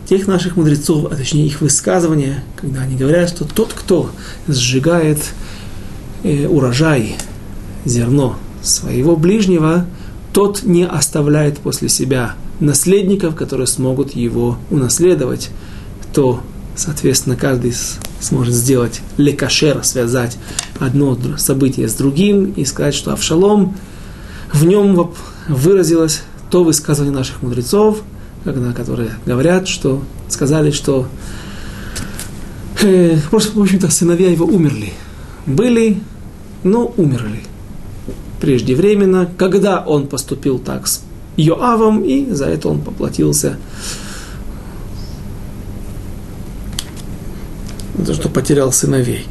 [0.09, 4.09] тех наших мудрецов, а точнее их высказывания, когда они говорят, что тот, кто
[4.47, 5.19] сжигает
[6.23, 7.17] э, урожай,
[7.83, 9.85] зерно своего ближнего,
[10.31, 15.49] тот не оставляет после себя наследников, которые смогут его унаследовать,
[16.13, 16.41] то,
[16.75, 17.73] соответственно, каждый
[18.21, 20.37] сможет сделать лекашер, связать
[20.79, 23.75] одно событие с другим и сказать, что Авшалом,
[24.53, 25.11] в нем
[25.49, 28.01] выразилось то высказывание наших мудрецов–
[28.43, 31.07] когда, которые говорят, что сказали, что
[32.81, 34.93] э, просто, в общем-то, сыновья его умерли.
[35.45, 36.01] Были,
[36.63, 37.41] но умерли
[38.39, 41.03] преждевременно, когда он поступил так с
[41.37, 43.57] Йоавом, и за это он поплатился
[47.97, 49.25] за что потерял сыновей.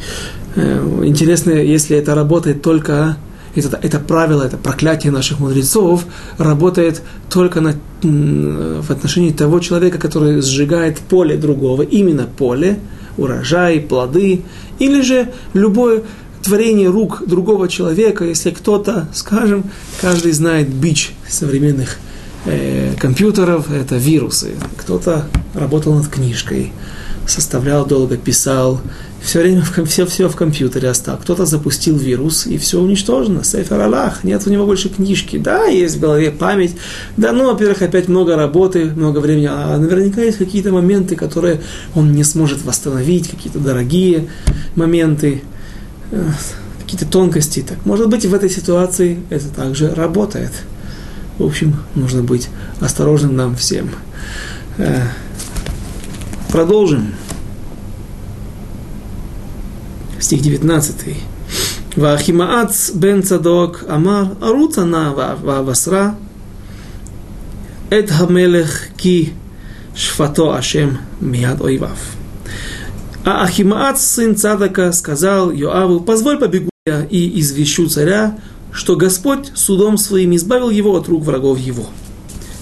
[0.57, 3.17] Э, интересно, если это работает только
[3.65, 6.05] это, это правило, это проклятие наших мудрецов
[6.37, 12.79] работает только на, в отношении того человека, который сжигает поле другого, именно поле,
[13.17, 14.43] урожай, плоды,
[14.79, 16.03] или же любое
[16.43, 19.65] творение рук другого человека, если кто-то, скажем,
[20.01, 21.99] каждый знает бич современных
[22.45, 26.73] э, компьютеров, это вирусы, кто-то работал над книжкой,
[27.27, 28.81] составлял долго, писал,
[29.27, 31.23] все время все, все в компьютере осталось.
[31.23, 33.43] Кто-то запустил вирус, и все уничтожено.
[33.43, 35.37] Сейфер Аллах, нет у него больше книжки.
[35.37, 36.77] Да, есть в голове память.
[37.17, 39.49] Да, ну, во-первых, опять много работы, много времени.
[39.51, 41.61] А наверняка есть какие-то моменты, которые
[41.97, 44.29] он не сможет восстановить, какие-то дорогие
[44.77, 45.43] моменты,
[46.13, 46.31] э,
[46.85, 47.65] какие-то тонкости.
[47.69, 50.53] Так, может быть, в этой ситуации это также работает.
[51.39, 53.91] В общем, нужно быть осторожным нам всем.
[54.79, 55.03] Э,
[56.49, 57.13] продолжим
[60.21, 60.95] стих 19.
[61.97, 66.17] Вахимаац бен Цадок Амар Аруцана Вавасра
[67.91, 69.33] Эт Хамелех Ки
[69.95, 71.99] Шфато Ашем миад Ойвав.
[73.25, 78.39] А Ахимаац, сын Цадака, сказал Йоаву, позволь побегу я и извещу царя,
[78.73, 81.87] что Господь судом своим избавил его от рук врагов его.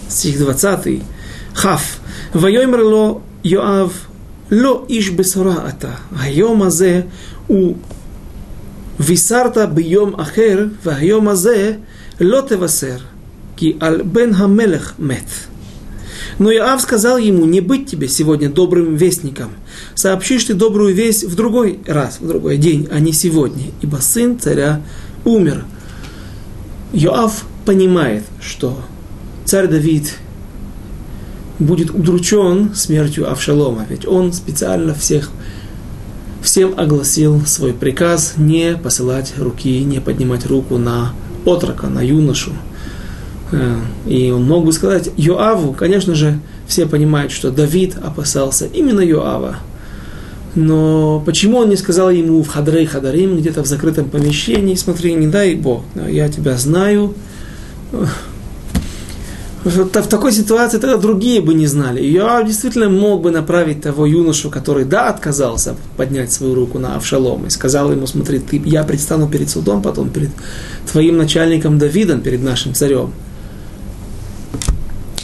[0.09, 1.03] Стих 20.
[1.55, 1.83] Хав.
[2.33, 3.93] Вайомерло Йоав,
[4.51, 7.07] ло иш бесора ата, айом азе,
[7.49, 7.75] у
[8.99, 11.81] Висарта бьем ахер, вахьем азе,
[12.21, 13.01] лотевасер,
[13.57, 15.25] ки аль бен хамелех мет.
[16.39, 19.51] Но Иоав сказал ему, не быть тебе сегодня добрым вестником.
[19.95, 24.39] Сообщишь ты добрую весть в другой раз, в другой день, а не сегодня, ибо сын
[24.39, 24.81] царя
[25.25, 25.65] умер.
[26.93, 28.81] Йоав понимает, что
[29.45, 30.15] царь Давид
[31.59, 35.31] будет удручен смертью Авшалома, ведь он специально всех
[36.45, 41.13] всем огласил свой приказ не посылать руки, не поднимать руку на
[41.47, 42.53] отрока, на юношу.
[43.51, 43.77] Э,
[44.07, 49.57] и он мог бы сказать Йоаву, конечно же, все понимают, что Давид опасался именно Йоава.
[50.55, 55.27] Но почему он не сказал ему в Хадрей Хадарим, где-то в закрытом помещении, смотри, не
[55.27, 57.15] дай Бог, я тебя знаю,
[59.65, 62.01] в такой ситуации тогда другие бы не знали.
[62.01, 66.97] И я действительно мог бы направить того юношу, который, да, отказался поднять свою руку на
[66.97, 70.31] Авшалом и сказал ему, смотри, ты, я предстану перед судом, потом перед
[70.91, 73.13] твоим начальником Давидом, перед нашим царем.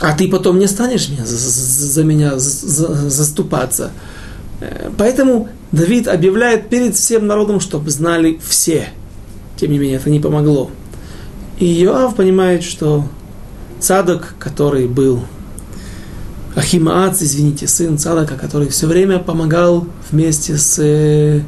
[0.01, 3.91] А ты потом не станешь меня, за, за меня за, заступаться.
[4.63, 8.89] Э, поэтому Давид объявляет перед всем народом, чтобы знали все.
[9.57, 10.71] Тем не менее, это не помогло.
[11.59, 13.05] И Иоав понимает, что
[13.81, 15.23] Цадок, который был
[16.55, 21.43] Ахимаац, извините, сын Цадака, который все время помогал вместе с э,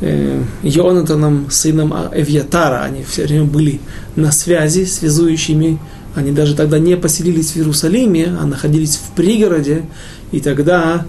[0.00, 2.82] э, Йонатаном, сыном Эвьятара.
[2.82, 3.80] Они все время были
[4.16, 5.78] на связи, связующими.
[6.14, 9.84] Они даже тогда не поселились в Иерусалиме, а находились в пригороде.
[10.32, 11.06] И тогда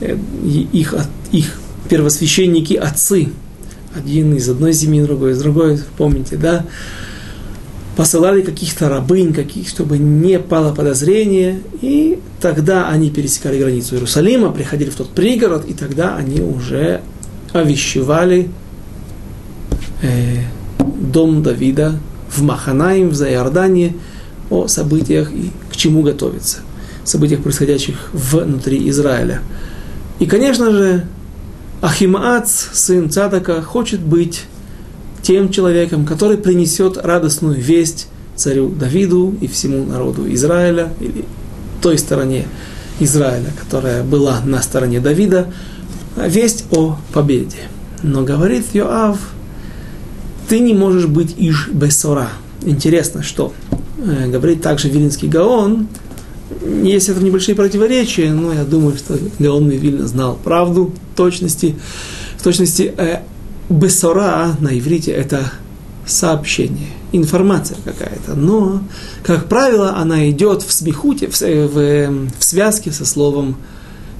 [0.00, 0.16] э,
[0.72, 0.94] их,
[1.32, 3.30] их первосвященники, отцы,
[3.96, 6.64] один из одной семьи, другой из другой, помните, да,
[7.96, 14.90] посылали каких-то рабынь, каких, чтобы не пало подозрение, и тогда они пересекали границу Иерусалима, приходили
[14.90, 17.02] в тот пригород, и тогда они уже
[17.52, 18.50] овещевали
[20.02, 20.40] э,
[20.78, 21.98] дом Давида
[22.30, 23.94] в Маханаим, в Зайордане,
[24.50, 26.58] о событиях и к чему готовиться,
[27.04, 29.40] событиях, происходящих внутри Израиля.
[30.18, 31.06] И, конечно же,
[31.80, 34.44] Ахимаац, сын Цадака, хочет быть
[35.24, 41.24] тем человеком, который принесет радостную весть царю Давиду и всему народу Израиля, или
[41.80, 42.46] той стороне
[43.00, 45.48] Израиля, которая была на стороне Давида,
[46.16, 47.68] весть о победе.
[48.02, 49.18] Но говорит Йоав,
[50.48, 52.28] ты не можешь быть Иш Бесора.
[52.62, 53.54] Интересно, что
[53.98, 55.88] э, говорит также Вилинский Гаон,
[56.82, 61.76] есть это небольшие противоречия, но я думаю, что Гаон Вильна знал правду, точности,
[62.36, 63.20] в точности э,
[63.68, 65.50] Бесора на иврите это
[66.06, 68.34] сообщение, информация какая-то.
[68.34, 68.82] Но,
[69.22, 73.56] как правило, она идет в смехуте, в, в, в связке со словом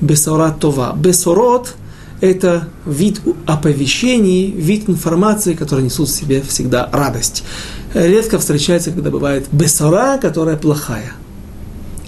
[0.01, 0.95] бесора това.
[0.95, 1.75] Бесорот–
[2.21, 7.45] это вид оповещений, вид информации, который несут в себе всегда радость.
[7.93, 11.13] Редко встречается, когда бывает бесора, которая плохая.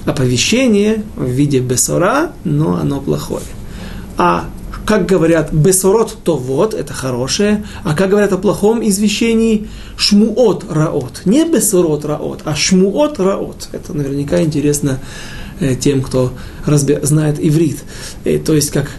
[0.04, 3.44] Оповещение в виде бесора, но оно плохое.
[4.16, 4.48] А
[4.86, 11.22] как говорят бесорот, то вот, это хорошее, а как говорят о плохом извещении, шмуот раот.
[11.24, 13.68] Не бесорот раот, а шмуот раот.
[13.72, 15.00] Это наверняка интересно
[15.58, 16.32] э, тем, кто
[16.64, 17.78] разбе- знает иврит.
[18.24, 18.90] Э, то есть, как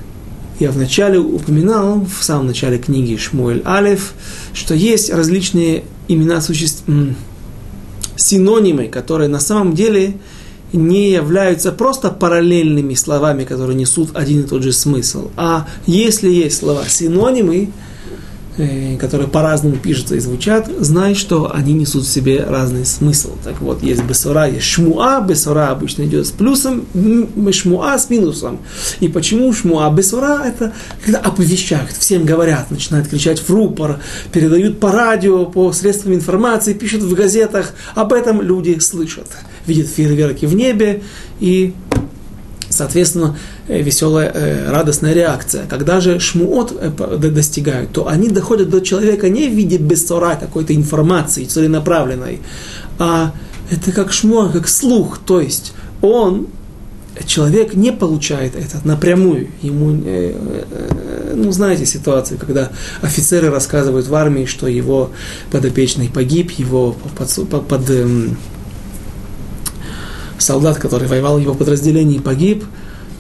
[0.60, 4.13] я вначале упоминал, в самом начале книги Шмуэль Алев,
[4.54, 6.84] что есть различные имена существ,
[8.17, 10.17] синонимы, которые на самом деле
[10.73, 15.29] не являются просто параллельными словами, которые несут один и тот же смысл.
[15.37, 17.69] А если есть слова синонимы,
[18.59, 23.35] Э, которые по-разному пишутся и звучат, знай, что они несут в себе разный смысл.
[23.43, 26.87] Так вот, есть бесора, есть шмуа, бесора обычно идет с плюсом,
[27.51, 28.57] шмуа с минусом.
[28.99, 29.91] И почему шмуа?
[29.91, 30.73] Бесора это
[31.05, 33.99] когда оповещают, всем говорят, начинают кричать в рупор,
[34.31, 39.27] передают по радио, по средствам информации, пишут в газетах, об этом люди слышат.
[39.67, 41.03] Видят фейерверки в небе
[41.39, 41.73] и
[42.69, 43.37] соответственно,
[43.67, 45.65] э, веселая, э, радостная реакция.
[45.67, 46.89] Когда же шмуот э,
[47.29, 52.39] достигают, то они доходят до человека не в виде бессора какой-то информации целенаправленной,
[52.99, 53.33] а
[53.71, 56.47] это как шмуа, как слух, то есть он,
[57.25, 59.49] человек не получает это напрямую.
[59.61, 59.99] Ему,
[61.33, 62.69] ну, знаете ситуацию, когда
[63.01, 65.11] офицеры рассказывают в армии, что его
[65.51, 68.37] подопечный погиб, его под, под, под эм,
[70.38, 72.63] солдат, который воевал в его подразделении, погиб,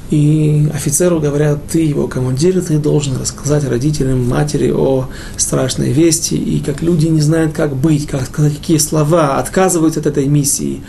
[0.09, 6.61] и офицеру говорят, ты его командир, ты должен рассказать родителям, матери о страшной вести, и
[6.61, 10.81] как люди не знают, как быть, как сказать, какие слова, отказываются от этой миссии.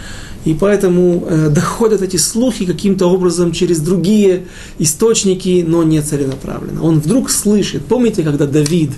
[0.45, 4.45] И поэтому э, доходят эти слухи каким-то образом через другие
[4.79, 6.83] источники, но не целенаправленно.
[6.85, 8.93] Он вдруг слышит, помните, когда Давид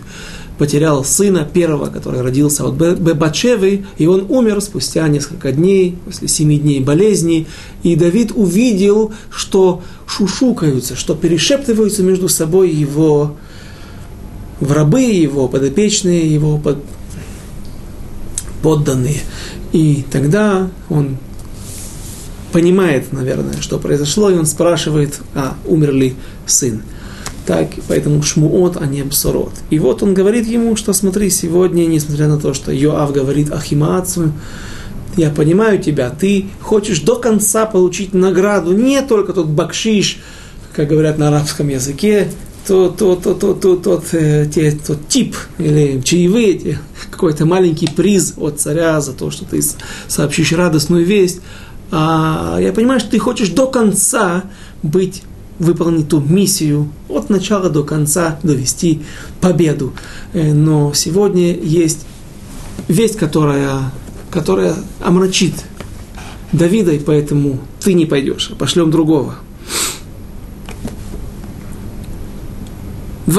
[0.61, 6.58] потерял сына первого, который родился от Бебачевы, и он умер спустя несколько дней, после семи
[6.58, 7.46] дней болезни.
[7.82, 13.38] И Давид увидел, что шушукаются, что перешептываются между собой его
[14.61, 16.84] врабы, его подопечные, его под...
[18.62, 19.22] подданные.
[19.72, 21.16] И тогда он
[22.52, 26.82] понимает, наверное, что произошло, и он спрашивает, а умер ли сын
[27.47, 29.53] так, поэтому шмуот, а не бсорот.
[29.70, 34.32] И вот он говорит ему, что смотри, сегодня, несмотря на то, что Йоав говорит Ахимацу,
[35.16, 40.18] я понимаю тебя, ты хочешь до конца получить награду, не только тот бакшиш,
[40.74, 42.28] как говорят на арабском языке,
[42.66, 46.78] тот, тот, тот, тот, тот, тот, э, те, тот тип или чаевые,
[47.11, 49.61] какой-то маленький приз от царя за то, что ты
[50.07, 51.41] сообщишь радостную весть.
[51.91, 54.45] А я понимаю, что ты хочешь до конца
[54.82, 55.22] быть
[55.59, 59.01] выполнить ту миссию от начала до конца, довести
[59.41, 59.93] победу.
[60.34, 62.05] Э, но сегодня есть
[62.88, 63.91] весть, которая,
[64.32, 65.53] которая омрачит
[66.51, 69.36] Давида, и поэтому ты не пойдешь, а пошлем другого.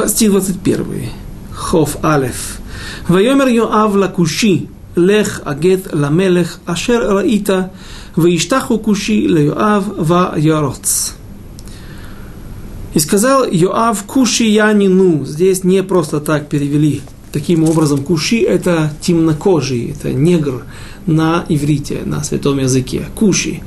[0.06, 1.10] Стих 21.
[1.52, 2.60] Хоф Алеф.
[3.10, 4.66] ויאמר יואב לכושי,
[4.96, 7.48] לך אגד למלך אשר ראית,
[8.18, 11.14] וישתחו כושי ליואב וירוץ.
[12.93, 15.25] И сказал Йоав Куши Янину.
[15.25, 17.01] Здесь не просто так перевели.
[17.31, 20.63] Таким образом, Куши– это темнокожий, это негр
[21.05, 23.05] на иврите, на святом языке.
[23.15, 23.61] Куши.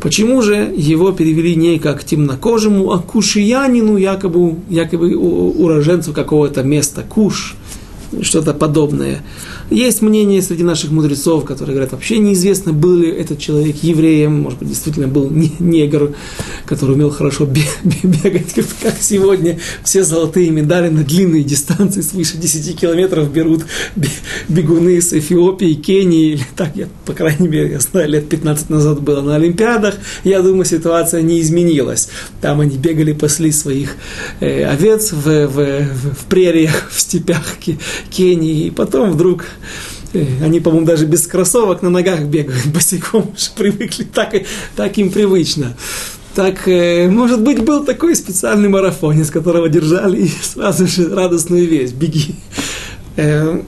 [0.00, 7.56] Почему же его перевели не как темнокожему, а кушиянину, якобы, якобы уроженцу какого-то места, куш,
[8.22, 9.22] что-то подобное.
[9.70, 14.58] Есть мнение среди наших мудрецов, которые говорят, вообще неизвестно, был ли этот человек евреем, может
[14.58, 16.12] быть, действительно был негр,
[16.66, 18.52] который умел хорошо бегать,
[18.82, 19.60] как сегодня.
[19.84, 23.64] Все золотые медали на длинные дистанции свыше 10 километров берут
[24.48, 29.00] бегуны из Эфиопии, Кении, или так, я, по крайней мере, я знаю, лет 15 назад
[29.00, 29.94] было на Олимпиадах,
[30.24, 32.08] я думаю, ситуация не изменилась.
[32.40, 33.94] Там они бегали, пасли своих
[34.40, 37.56] э, овец в, в, в прериях, в степях
[38.10, 39.44] Кении, и потом вдруг
[40.12, 44.34] они, по-моему, даже без кроссовок на ногах бегают босиком, привыкли, так,
[44.76, 45.76] так им привычно.
[46.34, 51.66] Так, э, может быть, был такой специальный марафон, из которого держали и сразу же радостную
[51.68, 52.36] весть, беги.
[53.16, 53.60] Э,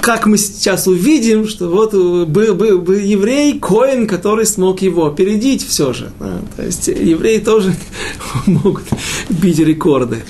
[0.00, 5.66] как мы сейчас увидим, что вот был, был, был еврей, Коин, который смог его опередить
[5.66, 6.12] все же.
[6.20, 6.40] Да?
[6.56, 7.74] То есть евреи тоже
[8.46, 8.84] могут
[9.28, 10.22] бить рекорды.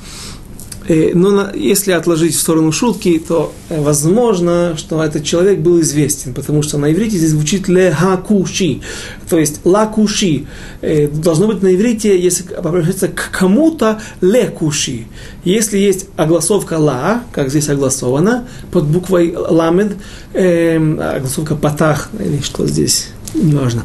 [0.88, 6.32] Э, но если отложить в сторону шутки, то э, возможно, что этот человек был известен,
[6.32, 8.80] потому что на иврите здесь звучит лехакуши,
[9.28, 10.46] то есть лакуши.
[10.82, 15.06] Э, должно быть на иврите, если обращаться к кому-то, лекуши.
[15.44, 19.96] Если есть огласовка ла, как здесь огласовано, под буквой ламед,
[20.32, 23.84] огласовка патах, или что здесь, неважно.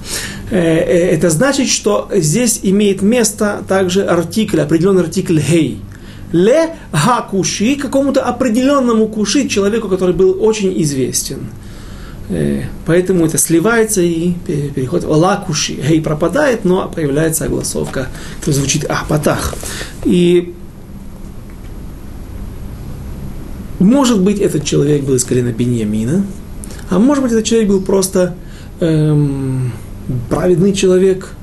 [0.49, 5.82] Это значит, что здесь имеет место также артикль, определенный артикль хей
[6.32, 11.50] ле хакуши, какому-то определенному куши, человеку, который был очень известен.
[12.30, 15.74] Э, поэтому это сливается и переходит в лакуши.
[15.74, 18.08] Гей пропадает, но появляется огласовка,
[18.40, 19.56] которая звучит ахпатах.
[20.06, 20.54] И
[23.82, 26.24] может быть, этот человек был из колена Беньямина,
[26.92, 28.36] а может быть, этот человек был просто
[28.80, 29.72] эм,
[30.30, 31.34] праведный человек,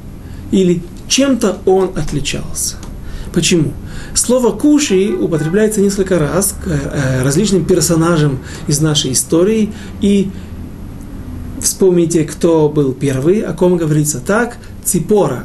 [0.53, 2.77] или чем-то он отличался.
[3.39, 3.73] Почему?
[4.15, 9.73] Слово «куши» употребляется несколько раз к э, различным персонажам из нашей истории.
[10.01, 10.31] И
[11.63, 14.57] вспомните, кто был первый, о ком говорится так.
[14.83, 15.45] Ципора,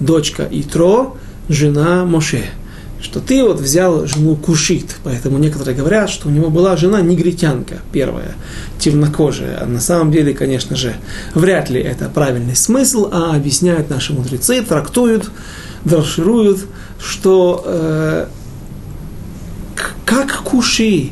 [0.00, 1.16] дочка Итро,
[1.48, 2.44] жена Моше
[3.02, 7.76] что ты вот взял жену Кушит, поэтому некоторые говорят, что у него была жена негритянка
[7.92, 8.34] первая,
[8.78, 9.58] темнокожая.
[9.62, 10.94] А на самом деле, конечно же,
[11.34, 15.30] вряд ли это правильный смысл, а объясняют наши мудрецы, трактуют,
[15.84, 16.66] дрошируют,
[17.00, 18.26] что э,
[20.04, 21.10] как Куши,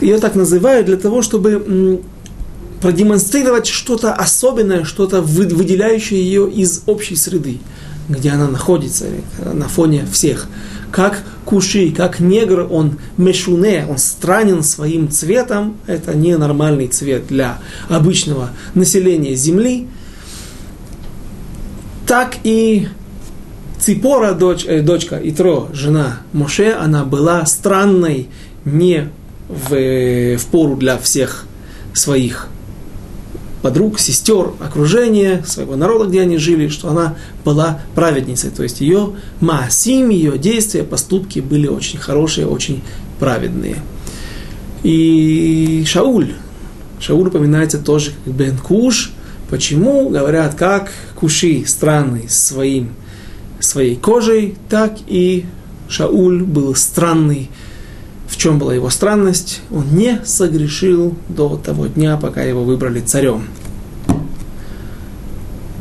[0.00, 2.02] ее так называют для того, чтобы
[2.80, 7.58] продемонстрировать что-то особенное, что-то выделяющее ее из общей среды,
[8.08, 9.06] где она находится
[9.52, 10.46] на фоне всех.
[10.92, 17.58] Как куши, как негр, он мешуне, он странен своим цветом, это не нормальный цвет для
[17.88, 19.88] обычного населения Земли,
[22.06, 22.88] так и
[23.80, 28.28] Ципора, дочь, э, дочка Итро, жена Моше, она была странной
[28.64, 29.10] не
[29.48, 31.46] в, в пору для всех
[31.92, 32.48] своих
[33.62, 38.50] подруг, сестер, окружения, своего народа, где они жили, что она была праведницей.
[38.50, 42.82] То есть ее маасим, ее действия, поступки были очень хорошие, очень
[43.18, 43.76] праведные.
[44.82, 46.34] И Шауль,
[47.00, 49.12] Шауль упоминается тоже как Бен Куш.
[49.50, 50.08] Почему?
[50.08, 52.90] Говорят, как Куши странный своим,
[53.60, 55.44] своей кожей, так и
[55.88, 57.50] Шауль был странный
[58.28, 59.62] в чем была его странность?
[59.70, 63.44] Он не согрешил до того дня, пока его выбрали царем.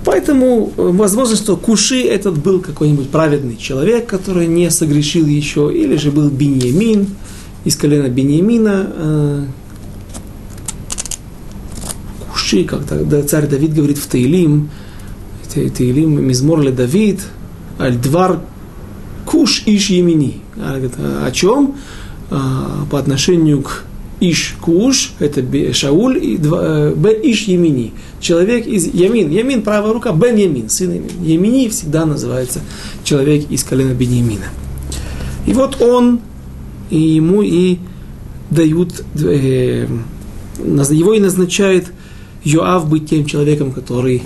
[0.05, 5.97] Поэтому э, возможно, что Куши этот был какой-нибудь праведный человек, который не согрешил еще, или
[5.97, 7.07] же был Беньямин
[7.65, 8.93] из колена Беньямина.
[8.95, 9.45] Э,
[12.31, 14.69] Куши, как тогда царь Давид говорит в Таилим,
[15.53, 17.19] Таилим, Мизмор Давид,
[17.77, 18.39] Альдвар
[19.25, 20.41] Куш Иш Емини.
[20.57, 21.75] О чем?
[22.29, 23.83] А, по отношению к
[24.19, 30.11] Иш Куш, это Шауль, и э, Б Иш Емини, человек из Ямин, Ямин правая рука,
[30.11, 31.23] Бен Ямин, сын Ямин.
[31.23, 32.61] Емини всегда называется
[33.03, 34.45] человек из колена Беньямина.
[35.45, 36.19] И вот он,
[36.89, 37.77] и ему и
[38.49, 39.87] дают, э,
[40.57, 41.85] его и назначает
[42.43, 44.23] Йоав быть тем человеком, который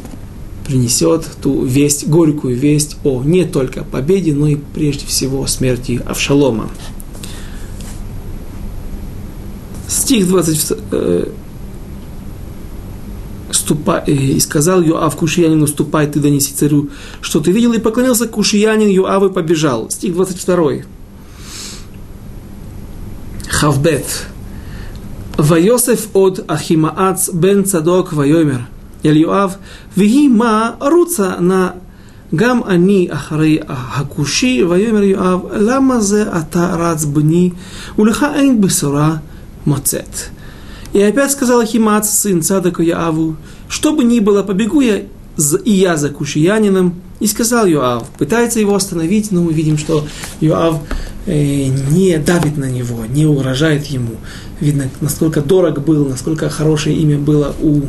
[0.66, 6.70] принесет ту весть, горькую весть о не только победе, но и прежде всего смерти Авшалома.
[9.88, 11.28] Стих 20 э,
[13.51, 16.89] ступай, э, и сказал Йоав Кушиянину, ступай ты донеси царю,
[17.22, 19.89] что ты видел, и поклонился Кушиянин Йоав и побежал.
[19.89, 20.72] Стих 22.
[23.49, 24.05] Хавбет.
[25.38, 28.68] Вайосеф от Ахимаац бен Цадок Вайомер–
[29.04, 29.58] Эль-Юав,
[29.95, 30.30] «Веги
[30.80, 31.76] руца на
[32.32, 37.54] гам они ахрей хакуши, вайомер Юав, ламазе ата рац бни,
[37.97, 39.22] улиха эйн бесура
[39.66, 40.32] моцет».
[40.93, 43.38] И опять сказал Химац сын Цадаку Яаву,
[43.70, 45.04] «Что бы ни было, побегу я
[45.66, 46.95] и я за кушиянином».
[47.22, 50.06] И сказал Юав, пытается его остановить, но мы видим, что
[50.39, 50.82] Юав
[51.28, 54.16] э, не давит на него, не угрожает ему.
[54.62, 57.82] Видно, насколько дорог был, насколько хорошее имя было у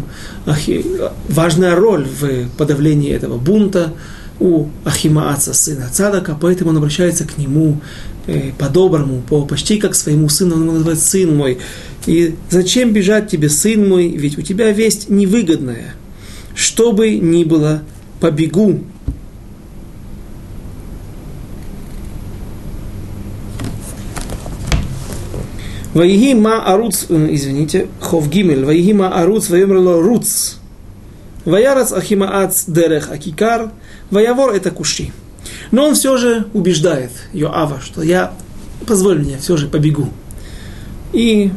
[0.47, 0.85] Ахи...
[1.29, 3.93] важная роль в подавлении этого бунта
[4.41, 7.81] у Ахимааца, сына Цадака, поэтому он обращается к нему
[8.25, 11.59] Э, по-доброму, по, почти как своему сыну, он его называет сын мой.
[12.07, 15.95] И зачем бежать тебе, сын мой, ведь у тебя весть невыгодная.
[16.55, 17.83] Что бы ни было,
[18.21, 18.85] побегу.
[25.95, 30.55] Ваиги ма аруц, извините, хов гимель, ваиги ма аруц, ваемрло руц.
[31.45, 33.73] Ваярац ахимаац дерех акикар,
[34.11, 35.11] ваявор это куши.
[35.71, 38.33] Но он все же убеждает Йоава, что я,
[38.87, 40.09] позволь мне, все же побегу.
[41.13, 41.51] И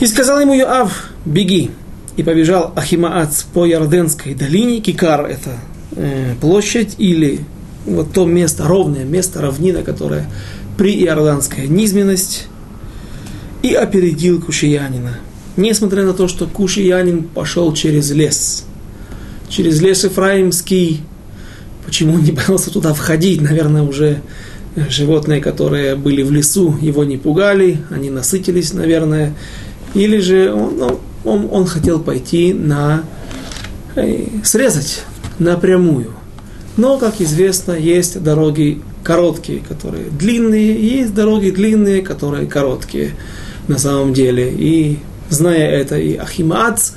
[0.00, 1.70] И сказал ему Йоав, беги.
[2.16, 4.80] И побежал Ахимаац по Ярденской долине.
[4.80, 5.58] Кикар– это
[5.92, 7.40] э, площадь или
[7.86, 10.30] вот то место, ровное место, равнина, которая
[10.76, 12.48] при Иорданская низменность.
[13.62, 15.18] И опередил Кушиянина.
[15.56, 18.64] Несмотря на то, что Кушиянин пошел через лес–
[19.48, 21.02] через лес Ефраимский.
[21.84, 23.40] Почему он не боялся туда входить?
[23.40, 24.20] Наверное, уже
[24.90, 29.34] животные, которые были в лесу, его не пугали, они насытились, наверное.
[29.94, 33.04] Или же он, ну, он, он хотел пойти на
[33.94, 35.04] э, срезать
[35.38, 36.12] напрямую.
[36.76, 43.12] Но, как известно, есть дороги короткие, которые длинные, и есть дороги длинные, которые короткие
[43.68, 44.52] на самом деле.
[44.52, 44.98] И
[45.30, 46.92] зная это, и Ахимац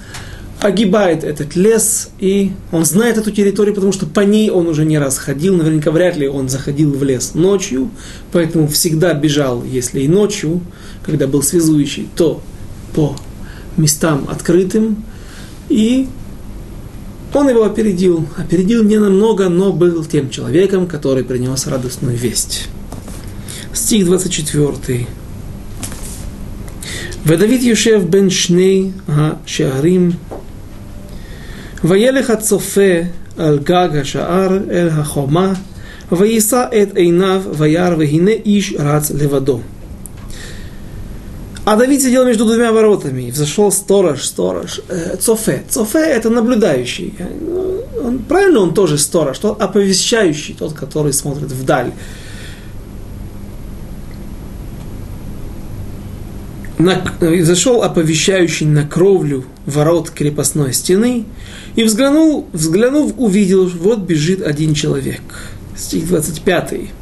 [0.60, 4.98] огибает этот лес, и он знает эту территорию, потому что по ней он уже не
[4.98, 7.90] раз ходил, наверняка вряд ли он заходил в лес ночью,
[8.34, 10.60] поэтому всегда бежал, если и ночью,
[11.06, 12.42] когда был связующий, то
[12.94, 13.16] по
[13.78, 15.06] местам открытым,
[15.70, 16.08] и
[17.33, 18.27] он его опередил.
[18.37, 22.69] Опередил не намного, но был тем человеком, который принес радостную весть.
[23.73, 25.07] Стих 24.
[27.27, 30.11] ודוד יושב בין שני השערים
[31.85, 33.01] וילך הצופה
[33.39, 35.53] על גג השער אל החומה,
[36.13, 39.61] ויישא את עיניו וירא, והנה איש רץ לבדו.
[41.72, 45.64] А Давид сидел между двумя воротами, и взошел сторож, сторож, э, Цофе.
[45.70, 47.14] Цофе– это наблюдающий.
[48.04, 51.92] Он, правильно, он тоже сторож, тот оповещающий, тот, который смотрит вдаль.
[56.80, 57.04] на,
[57.44, 61.26] зашел оповещающий на кровлю ворот крепостной стены
[61.76, 65.22] и взглянул, взглянув, увидел, вот бежит один человек.
[65.78, 66.99] Стих 25.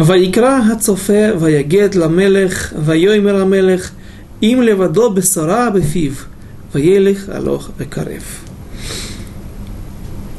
[0.00, 3.90] ויקרא הצופה ויגד למלך ויאמר המלך
[4.42, 6.12] אם לבדו בשרה בפיו
[6.74, 8.22] וילך הלוך וקרב.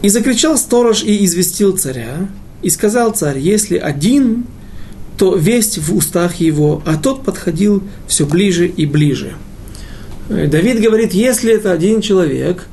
[0.03, 2.28] И закричал сторож и известил царя,
[2.62, 4.43] и сказал царь, если один
[5.18, 9.34] то весть в устах его, а тот подходил все ближе и ближе.
[10.30, 12.68] Э, Давид говорит, если это один человек,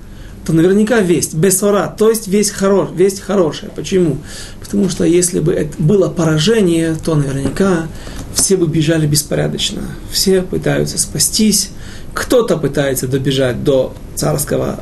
[0.48, 3.70] то наверняка весть, бесора, то есть весть, хорош, весть хорошая.
[3.70, 4.16] Почему?
[4.62, 7.88] Потому что если бы это было поражение, то наверняка
[8.34, 9.82] все бы бежали беспорядочно.
[10.10, 11.72] Все пытаются спастись,
[12.14, 14.80] кто-то пытается добежать до царского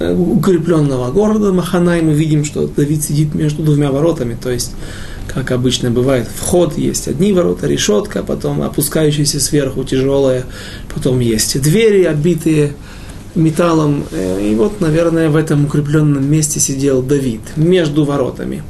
[0.00, 2.02] э, укрепленного города Маханай.
[2.02, 4.72] Мы видим, что Давид сидит между двумя воротами, то есть
[5.28, 10.44] как обычно бывает, вход есть одни ворота, решетка, потом опускающаяся сверху тяжелая,
[10.94, 12.74] потом есть двери, обитые
[13.38, 14.04] металлом.
[14.10, 18.62] Э, и вот, наверное, в этом укрепленном месте сидел Давид, между воротами.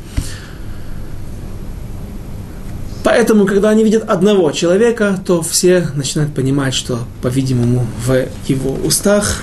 [3.02, 9.42] Поэтому, когда они видят одного человека, то все начинают понимать, что, по-видимому, в его устах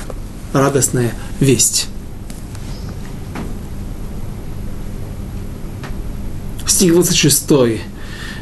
[0.53, 1.87] радостная весть.
[6.67, 7.45] Стих 26.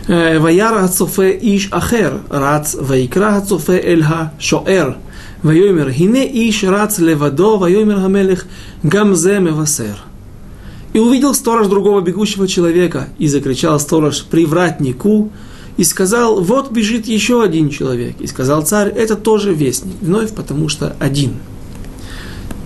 [0.07, 4.97] «Э, וירא הצופה איש אחר, רץ ויקרא הצופה אל השוער–
[5.44, 8.44] ויאמר הנה איש רץ לבדו ויאמר המלך
[8.88, 9.94] גם זה מבשר.
[10.94, 15.30] И увидел сторож другого бегущего человека, и закричал сторож привратнику,
[15.76, 18.16] и сказал, вот бежит еще один человек.
[18.20, 21.49] И сказал царь, это тоже вестник, вновь потому что один –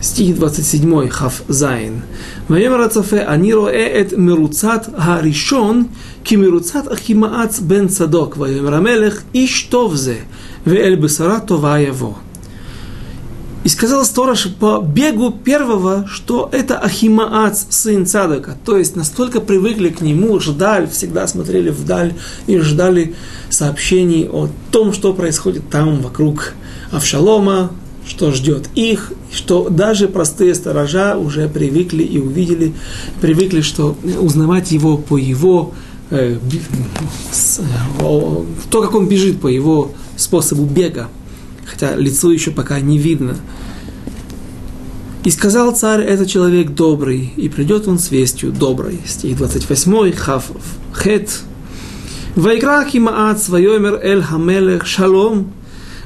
[0.03, 2.01] стих 27, Хав Зайн.
[2.51, 5.85] ויאמר הצופה, אני רואה את מרוצת הראשון
[6.25, 8.37] כמרוצת אחימאץ בן צדוק.
[8.39, 10.17] ויאמר המלך, איש טוב זה,
[10.67, 12.13] ואל בשרה טובה יבוא.
[13.68, 18.56] И сказал сторож по бегу первого, что это Ахимаац, сын Цадока.
[18.64, 22.14] То есть настолько привыкли к нему, ждали, всегда смотрели вдаль
[22.48, 23.14] и ждали
[23.50, 26.54] сообщений о том, что происходит там вокруг
[26.92, 27.72] Авшалома,
[28.08, 32.74] что ждет их, что даже простые сторожа уже привыкли и увидели,
[33.20, 35.74] привыкли, что узнавать его по его,
[36.10, 36.38] э,
[38.00, 41.10] то, как он бежит по его способу бега,
[41.78, 43.36] хотя лицо еще пока не видно.
[45.24, 49.00] И сказал царь, это человек добрый, и придет он с вестью доброй.
[49.06, 50.46] Стих 28, Хав
[50.96, 51.42] Хет.
[52.36, 55.52] Вайкрах и Маац, Вайомер Эль Хамелех, Шалом,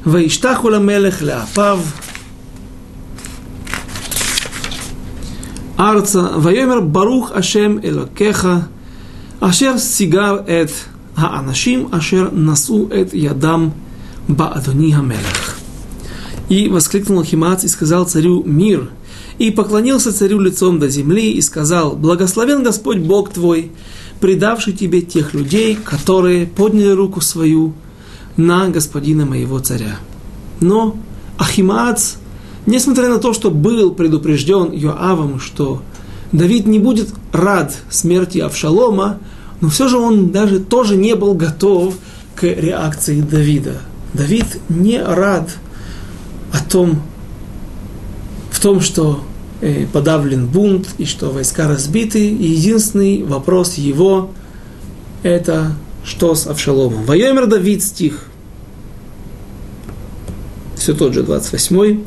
[0.03, 1.79] Вайштаху Ламелех, Леапав,
[5.77, 8.67] Арца, Вайомер Барух Ашем Элокеха,
[9.39, 10.71] Ашер Сигар Эт,
[11.15, 13.73] Аанашим Ашер Насу Эт Ядам,
[14.27, 15.60] Баадони Хамелех.
[16.51, 18.89] И воскликнул Химац и сказал царю мир,
[19.37, 23.71] и поклонился царю лицом до земли и сказал, благословен Господь Бог твой,
[24.19, 27.71] предавший тебе тех людей, которые подняли руку свою
[28.35, 29.97] на господина моего царя.
[30.59, 30.97] Но
[31.37, 32.15] Ахимац,
[32.65, 35.81] несмотря на то, что был предупрежден Йоавом, что
[36.33, 39.19] Давид не будет рад смерти Авшалома,
[39.61, 41.95] но все же он даже тоже не был готов
[42.35, 43.77] к реакции Давида.
[44.13, 45.49] Давид не рад
[46.51, 47.01] о том,
[48.51, 49.23] в том, что
[49.61, 52.29] э, подавлен бунт и что войска разбиты.
[52.29, 54.31] И единственный вопрос его–
[55.23, 55.73] это
[56.03, 57.03] что с Авшаломом?
[57.05, 58.25] Воемер Давид стих.
[60.75, 62.01] Все тот же 28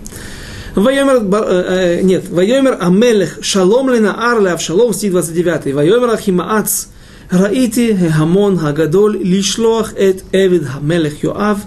[0.75, 5.73] Вайомер, э, э, нет, Вайомер Амелех Шалом Ленаар Леавшалом, стих 29.
[5.73, 6.89] Вайомер Ахимаац
[7.33, 11.65] ראיתי ההמון הגדול לשלוח את עבד המלך יואב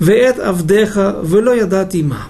[0.00, 2.26] ואת עבדיך ולא ידעתי מה.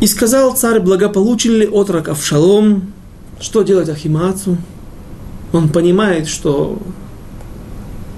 [0.00, 2.90] И сказал царь, благополучен ли отрок Авшалом,
[3.38, 4.56] что делать Ахимаацу?
[5.52, 6.78] Он понимает, что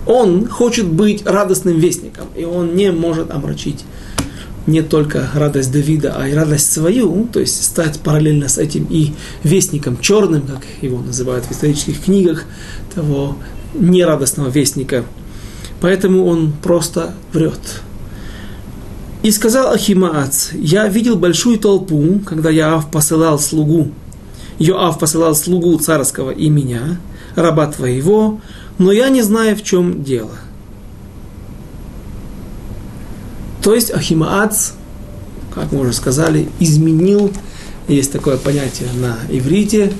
[0.06, 3.84] он хочет быть радостным вестником, и он не может омрачить
[4.66, 9.12] не только радость Давида, а и радость свою, то есть стать параллельно с этим и
[9.42, 12.44] вестником черным, как его называют в исторических книгах,
[12.94, 13.36] того
[13.74, 15.04] нерадостного вестника.
[15.80, 17.82] Поэтому он просто врет.
[19.22, 23.92] И сказал Ахимаац, я видел большую толпу, когда Яав посылал слугу,
[24.58, 27.00] Йоав посылал слугу царского и меня,
[27.34, 28.40] раба твоего,
[28.78, 30.32] но я не знаю, в чем дело.
[33.62, 34.72] То есть Ахимаац,
[35.54, 37.30] как мы уже сказали, изменил,
[37.88, 39.92] есть такое понятие на иврите,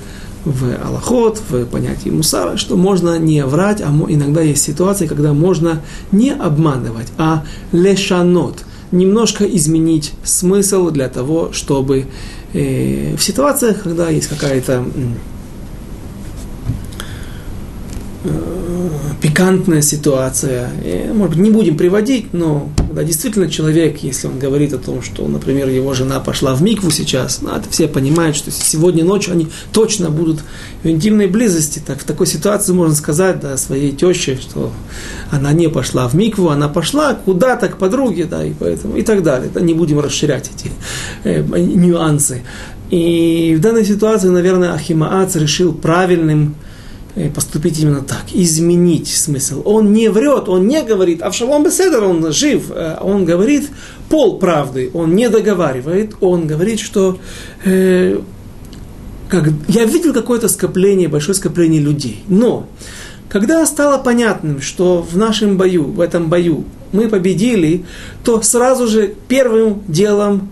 [0.45, 5.83] в Аллахот, в понятии мусара, что можно не врать, а иногда есть ситуации, когда можно
[6.11, 12.07] не обманывать, а лешанот, немножко изменить смысл для того, чтобы
[12.53, 14.85] э, в ситуациях, когда есть какая-то
[19.21, 20.71] пикантная ситуация.
[20.85, 25.03] И, может быть, не будем приводить, но когда действительно человек, если он говорит о том,
[25.03, 29.33] что, например, его жена пошла в микву сейчас, ну, это все понимают, что сегодня ночью
[29.33, 30.41] они точно будут
[30.83, 34.73] в интимной близости, так в такой ситуации можно сказать да, своей теще, что
[35.31, 39.23] она не пошла в микву, она пошла куда-то к подруге, да, и поэтому и так
[39.23, 39.51] далее.
[39.53, 40.71] Да, не будем расширять эти
[41.25, 42.43] э, нюансы.
[42.91, 46.55] И в данной ситуации, наверное, Ахимаац решил правильным
[47.35, 49.63] поступить именно так, изменить смысл.
[49.65, 53.71] Он не врет, он не говорит, а в Шалом Беседер он жив, э, он говорит
[54.09, 57.19] пол правды, он не договаривает, он говорит, что
[57.65, 58.19] э,
[59.29, 62.67] как, я видел какое-то скопление, большое скопление людей, но
[63.29, 67.85] когда стало понятным, что в нашем бою, в этом бою мы победили,
[68.25, 70.51] то сразу же первым делом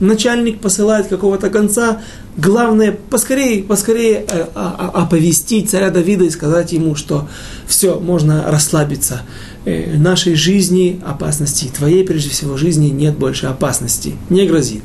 [0.00, 2.02] начальник посылает какого-то конца,
[2.38, 7.28] главное поскорее, поскорее э, а, а, оповестить царя Давида и сказать ему, что
[7.66, 9.22] все, можно расслабиться.
[9.64, 14.82] Э, нашей жизни опасности, твоей прежде всего жизни нет больше опасности, не грозит.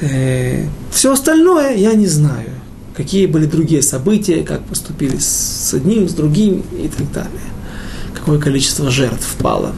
[0.00, 2.50] Э, все остальное я не знаю.
[2.96, 7.40] Какие были другие события, как поступили с одним, с другим и так далее.
[8.14, 9.74] Какое количество жертв пало.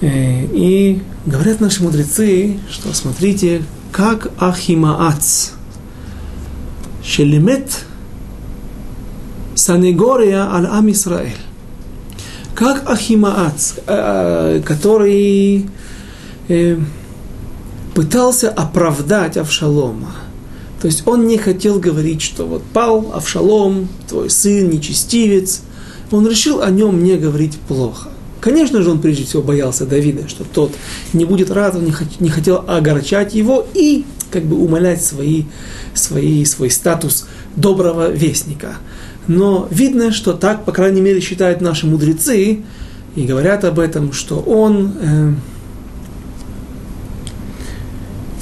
[0.00, 3.62] И говорят наши мудрецы, что смотрите,
[3.92, 5.50] как Ахимаац,
[7.04, 7.84] Шелемет
[9.54, 11.36] Санегория аль Ам Исраэль.
[12.54, 15.68] Как Ахимаац, который
[17.94, 20.14] пытался оправдать Авшалома.
[20.80, 25.62] То есть он не хотел говорить, что вот пал Авшалом, твой сын, нечестивец.
[26.10, 28.10] Он решил о нем не говорить плохо.
[28.40, 30.72] Конечно же, он прежде всего боялся Давида, что тот
[31.14, 31.90] не будет рад, он
[32.20, 35.44] не хотел огорчать его и как бы умалять свои,
[35.94, 38.76] свои, свой статус доброго вестника.
[39.26, 42.62] Но видно, что так, по крайней мере, считают наши мудрецы,
[43.16, 45.32] и говорят об этом, что он э,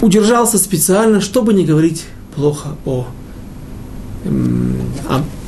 [0.01, 2.05] удержался специально, чтобы не говорить
[2.35, 3.07] плохо о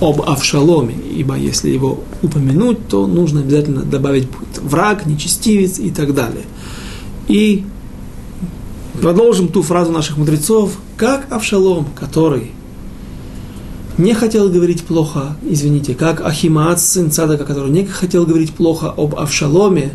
[0.01, 4.27] об Авшаломе, ибо если его упомянуть, то нужно обязательно добавить
[4.61, 6.45] враг, нечестивец и так далее.
[7.29, 7.65] И
[9.05, 12.53] продолжим ту фразу наших мудрецов, как Авшалом, который
[13.99, 19.15] не хотел говорить плохо, извините, как Ахимаат, сын Цадака, который не хотел говорить плохо об
[19.17, 19.95] Авшаломе,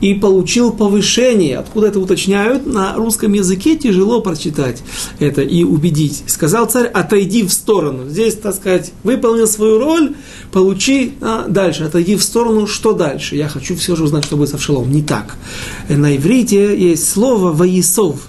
[0.00, 1.58] и получил повышение.
[1.58, 2.66] Откуда это уточняют?
[2.66, 4.82] На русском языке тяжело прочитать
[5.18, 6.24] это и убедить.
[6.26, 8.08] Сказал царь, отойди в сторону.
[8.08, 10.14] Здесь, так сказать, выполнил свою роль,
[10.52, 11.84] получи а дальше.
[11.84, 13.36] Отойди в сторону, что дальше?
[13.36, 14.90] Я хочу все же узнать, что будет с Авшалом.
[14.90, 15.36] Не так.
[15.88, 18.28] На иврите есть слово «воесов».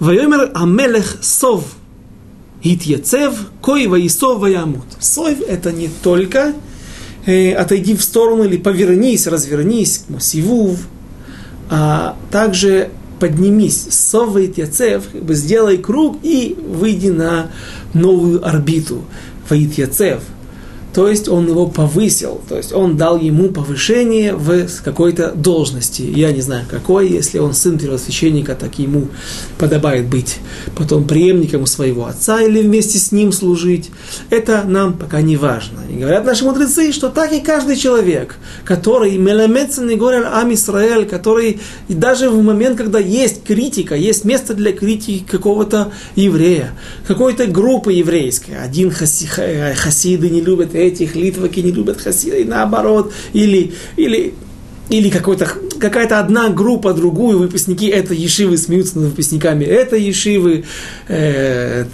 [0.00, 1.64] «Вайомер амелех сов».
[2.62, 4.84] Итьецев, кой воесов ваямут.
[4.98, 6.54] Сов– это не только
[7.28, 10.78] э, отойди в сторону или повернись, развернись, сивув,
[11.70, 17.50] а также поднимись, совает яцев, как бы сделай круг и выйди на
[17.94, 19.04] новую орбиту.
[19.48, 20.22] Ваит яцев–
[20.98, 26.02] то есть он его повысил, то есть он дал ему повышение в какой-то должности.
[26.02, 29.06] Я не знаю какой, если он сын первосвященника, так ему
[29.58, 30.38] подобает быть
[30.74, 33.92] потом преемником своего отца или вместе с ним служить.
[34.30, 35.82] Это нам пока не важно.
[35.88, 38.34] И говорят наши мудрецы, что так и каждый человек,
[38.64, 44.52] который мелемецен и горел ам Исраэль, который даже в момент, когда есть критика, есть место
[44.52, 46.72] для критики какого-то еврея,
[47.06, 49.28] какой-то группы еврейской, один хаси,
[49.76, 54.34] хасиды не любят этих, литваки не любят хасида, и наоборот, или, или,
[54.90, 60.64] или какой-то какая-то одна группа, другую, выпускники этой ешивы смеются над выпускниками этой ешивы,
[61.06, 61.84] э,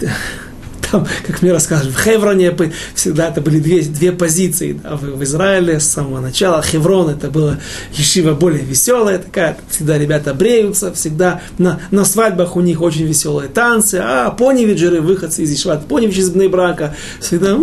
[0.95, 2.55] там, как мне рассказывают, в Хевроне
[2.93, 6.61] всегда это были две, две позиции да, в, в Израиле с самого начала.
[6.61, 7.57] Хеврон это была
[7.93, 13.49] ешива более веселая такая, всегда ребята бреются, всегда на, на свадьбах у них очень веселые
[13.49, 17.57] танцы, а поневиджеры, выходцы из Ишват, поневич из брака, всегда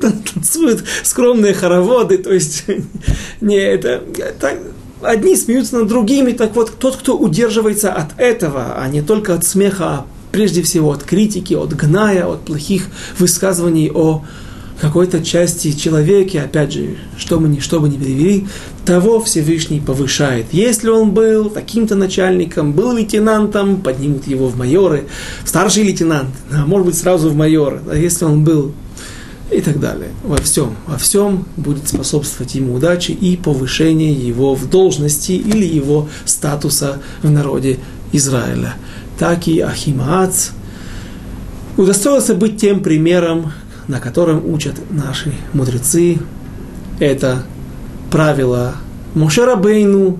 [0.00, 2.64] танцуют скромные хороводы, то есть
[3.40, 4.58] не это, это
[5.00, 9.44] одни смеются над другими, так вот, тот, кто удерживается от этого, а не только от
[9.44, 10.06] смеха, а
[10.38, 12.86] прежде всего от критики, от гная, от плохих
[13.18, 14.22] высказываний о
[14.80, 18.46] какой-то части человека, опять же, что мы ни, что бы ни перевели,
[18.84, 20.46] того Всевышний повышает.
[20.52, 25.08] Если он был таким-то начальником, был лейтенантом, поднимут его в майоры,
[25.44, 27.80] старший лейтенант, а может быть сразу в майоры.
[27.90, 28.70] А если он был
[29.50, 30.10] и так далее.
[30.22, 36.08] Во всем, во всем будет способствовать ему удачи и повышение его в должности или его
[36.26, 37.80] статуса в народе
[38.12, 38.76] Израиля
[39.18, 40.50] так и Ахимаац
[41.76, 43.52] удостоился быть тем примером,
[43.88, 46.18] на котором учат наши мудрецы.
[47.00, 47.44] Это
[48.10, 48.74] правило
[49.14, 50.18] Мушарабейну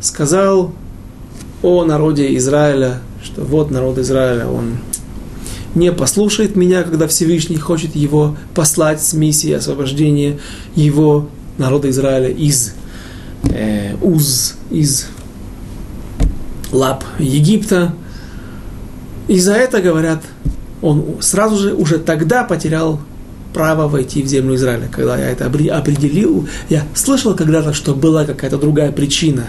[0.00, 0.72] сказал
[1.62, 4.78] о народе Израиля, что вот народ Израиля, он
[5.74, 10.38] не послушает меня, когда Всевышний хочет его послать с миссией освобождения
[10.74, 11.28] его
[11.58, 12.74] народа Израиля из
[13.44, 15.06] э, уз, из
[16.70, 17.92] лап Египта–
[19.28, 20.22] и за это, говорят,
[20.82, 23.00] он сразу же, уже тогда потерял
[23.52, 24.88] право войти в землю Израиля.
[24.90, 29.48] Когда я это определил, я слышал когда-то, что была какая-то другая причина.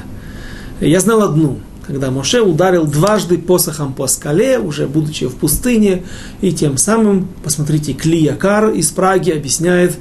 [0.79, 6.03] Я знал одну– когда Моше ударил дважды посохом по скале, уже будучи в пустыне,
[6.41, 9.95] и тем самым, посмотрите, Клиякар из Праги объясняет,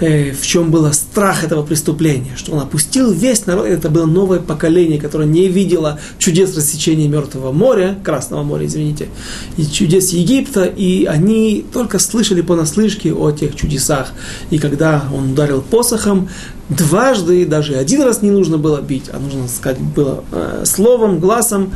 [0.00, 4.38] э, в чем был страх этого преступления, что он опустил весь народ, это было новое
[4.38, 9.08] поколение, которое не видело чудес рассечения Мертвого моря, Красного моря, извините,
[9.56, 14.12] и чудес Египта, и они только слышали понаслышке о тех чудесах.
[14.50, 16.28] И когда он ударил посохом,
[16.68, 21.74] дважды, даже один раз не нужно было бить, а нужно сказать было э, словом, глазом,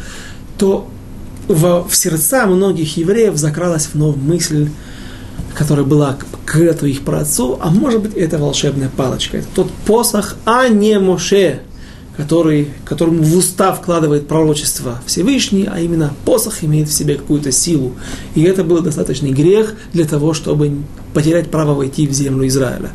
[0.59, 0.88] то
[1.48, 4.68] в, в сердца многих евреев закралась вновь мысль,
[5.54, 10.68] которая была когда-то их праотцу, а может быть это волшебная палочка, это тот посох, а
[10.68, 11.61] не Моше,
[12.16, 17.92] который, которому в уста вкладывает пророчество Всевышний, а именно посох имеет в себе какую-то силу.
[18.34, 20.72] И это был достаточный грех для того, чтобы
[21.14, 22.90] потерять право войти в землю Израиля.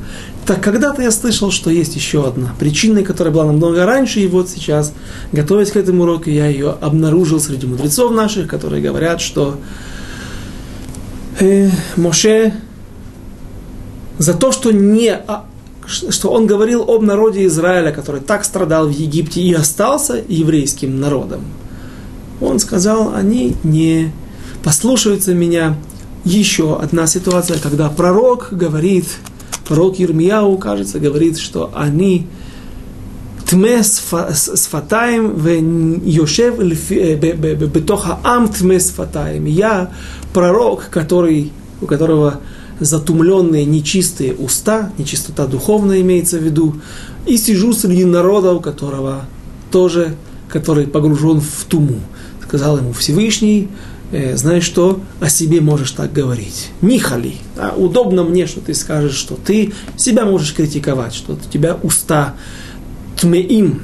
[0.51, 4.49] Так когда-то я слышал, что есть еще одна причина, которая была намного раньше, и вот
[4.49, 4.91] сейчас,
[5.31, 9.55] готовясь к этому уроку, я ее обнаружил среди мудрецов наших, которые говорят, что
[11.39, 12.53] э, Моше
[14.17, 15.21] за то, что не
[15.87, 21.45] что он говорил об народе Израиля, который так страдал в Египте и остался еврейским народом.
[22.41, 24.11] Он сказал, они не
[24.65, 25.77] послушаются меня.
[26.25, 29.05] Еще одна ситуация, когда пророк говорит,
[29.67, 32.27] пророк Ирмияу, кажется, говорит, что они
[33.51, 35.47] тме сфатаем в
[36.05, 39.45] йошев бетоха ам тме сфатаем.
[39.45, 39.91] Я
[40.33, 41.51] пророк, который,
[41.81, 42.39] у которого
[42.79, 46.75] затумленные нечистые уста, нечистота духовная имеется в виду,
[47.25, 49.25] и сижу среди народа, у которого
[49.71, 50.15] тоже,
[50.49, 51.99] который погружен в туму.
[52.43, 53.69] Сказал ему Всевышний,
[54.11, 56.69] э, знаешь что, о себе можешь так говорить.
[56.81, 61.77] Нихали, а удобно мне, что ты скажешь, что ты себя можешь критиковать, что у тебя
[61.81, 62.35] уста
[63.17, 63.81] тмеим,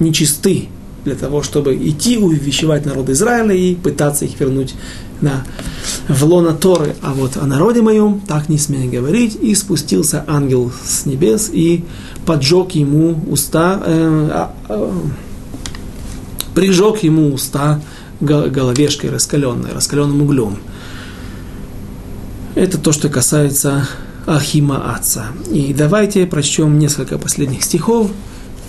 [0.00, 0.68] нечисты,
[1.04, 4.74] для того, чтобы идти увещевать народ Израиля и пытаться их вернуть
[5.20, 5.44] на,
[6.08, 6.94] в лона Торы.
[7.02, 9.36] А вот о народе моем так не смей говорить.
[9.40, 11.84] И спустился ангел с небес и
[12.24, 14.92] поджег ему уста, э, э,
[16.54, 17.80] прижег ему уста
[18.22, 20.56] головешкой раскаленной, раскаленным углем.
[22.54, 23.88] Это то, что касается
[24.26, 25.26] Ахима Отца.
[25.50, 28.10] И давайте прочтем несколько последних стихов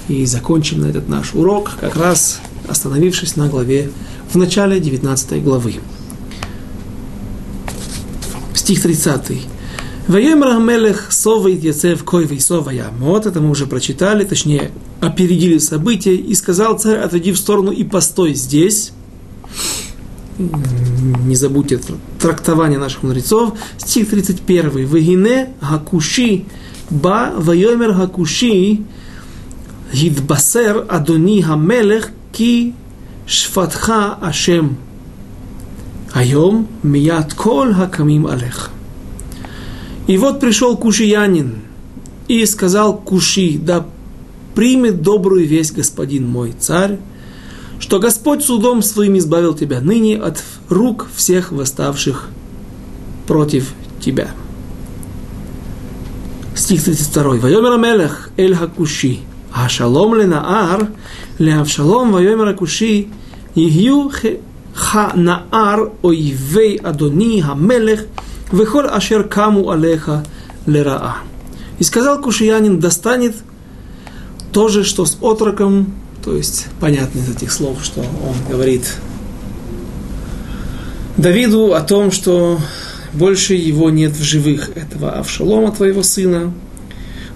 [0.08, 3.92] и закончим на этот наш урок, как раз остановившись на главе
[4.32, 5.76] в начале 19 главы.
[8.56, 9.42] Стих 30.
[10.08, 16.34] Ваемр Амелех Сова Яцев Кой Вейсова Вот это мы уже прочитали, точнее, опередили события, и
[16.36, 18.92] сказал царь, отойди в сторону и постой здесь
[20.38, 21.80] не забудьте
[22.20, 24.88] трактование наших мудрецов, стих 31.
[24.88, 26.46] Вагине гакуши
[26.90, 28.82] ба вайомер гакуши
[29.94, 32.74] гидбасер адони хамелех ки
[33.28, 34.78] шфатха ашем.
[36.14, 38.72] Айом мият кол хакамим алех.
[40.08, 41.62] И вот пришел кушиянин
[42.28, 43.86] и сказал куши, да
[44.54, 47.00] примет добрую весть господин мой царь,
[47.84, 52.30] что Господь судом своим избавил тебя ныне от рук всех восставших
[53.28, 54.32] против тебя.
[56.56, 57.24] Стих 32.
[57.40, 59.20] Вайомер Амелех Эль Хакуши.
[59.54, 60.92] Ашалом ленаар,
[61.40, 63.08] леавшалом вайомер Акуши,
[63.54, 64.10] Игью
[64.74, 68.06] ханаар ойвей адони хамелех,
[68.54, 70.24] вехоль ашер каму алеха
[70.66, 71.18] лераа.
[71.80, 73.36] И сказал кушиянин, достанет
[74.54, 78.96] то же, что с отроком, то есть понятно из этих слов, что он говорит
[81.18, 82.60] Давиду о том, что
[83.14, 86.54] больше его нет в живых, этого Авшалома, твоего сына,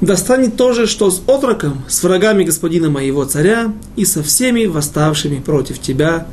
[0.01, 5.39] достанет то же, что с отроком, с врагами господина моего царя и со всеми восставшими
[5.39, 6.27] против тебя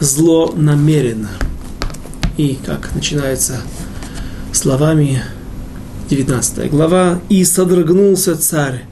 [0.00, 1.30] зло намеренно.
[2.36, 3.60] И как начинается
[4.52, 5.22] словами
[6.10, 8.84] 19 глава, «И содрогнулся царь».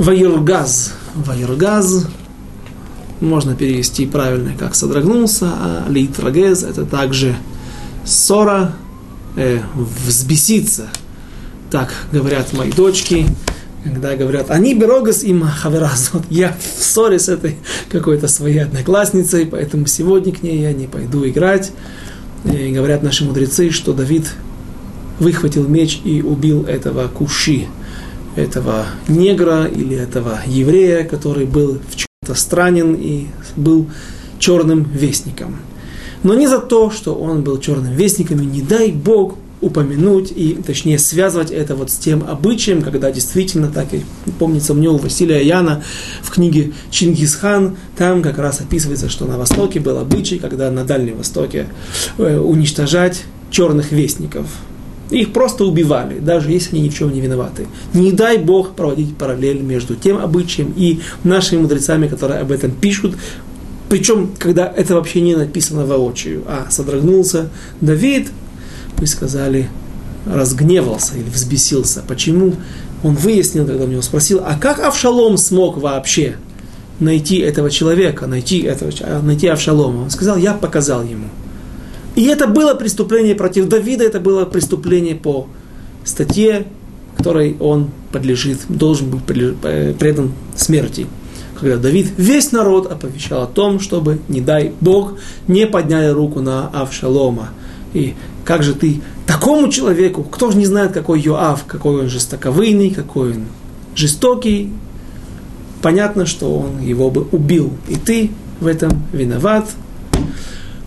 [0.00, 0.94] Вайргаз.
[1.14, 2.06] Вайргаз
[3.20, 7.36] можно перевести правильно, как содрогнулся, а литрагез это также
[8.06, 8.72] ссора,
[9.36, 9.60] э,
[10.06, 10.88] взбеситься.
[11.70, 13.26] Так говорят мои дочки,
[13.84, 16.12] когда говорят, они берогас им хавераз.
[16.14, 17.58] Вот я в ссоре с этой
[17.90, 21.72] какой-то своей одноклассницей, поэтому сегодня к ней я не пойду играть.
[22.46, 24.32] И говорят наши мудрецы, что Давид
[25.18, 27.66] выхватил меч и убил этого куши,
[28.40, 33.26] этого негра или этого еврея, который был в чем-то странен и
[33.56, 33.88] был
[34.38, 35.56] черным вестником.
[36.22, 40.54] Но не за то, что он был черным вестником, и не дай Бог упомянуть и,
[40.54, 44.02] точнее, связывать это вот с тем обычаем, когда действительно, так и
[44.38, 45.82] помнится мне у Василия Яна
[46.22, 51.18] в книге Чингисхан, там как раз описывается, что на Востоке был обычай, когда на Дальнем
[51.18, 51.66] Востоке
[52.16, 54.46] э, уничтожать черных вестников.
[55.10, 57.66] Их просто убивали, даже если они ни в чем не виноваты.
[57.94, 63.16] Не дай Бог проводить параллель между тем обычаем и нашими мудрецами, которые об этом пишут,
[63.88, 67.48] причем, когда это вообще не написано воочию, а содрогнулся
[67.80, 68.28] Давид,
[69.00, 69.68] мы сказали,
[70.26, 72.04] разгневался или взбесился.
[72.06, 72.54] Почему?
[73.02, 76.36] Он выяснил, когда у него спросил, а как Авшалом смог вообще
[77.00, 78.92] найти этого человека, найти, этого,
[79.22, 80.02] найти Авшалома?
[80.02, 81.26] Он сказал, я показал ему.
[82.16, 85.46] И это было преступление против Давида, это было преступление по
[86.04, 86.66] статье,
[87.16, 89.22] которой он подлежит, должен быть
[89.62, 91.06] э, предан смерти.
[91.58, 95.14] Когда Давид, весь народ оповещал о том, чтобы, не дай Бог,
[95.46, 97.50] не подняли руку на Авшалома.
[97.92, 102.90] И как же ты такому человеку, кто же не знает, какой Йоав, какой он жестоковыйный,
[102.90, 103.44] какой он
[103.94, 104.72] жестокий,
[105.82, 107.72] понятно, что он его бы убил.
[107.88, 108.30] И ты
[108.60, 109.68] в этом виноват.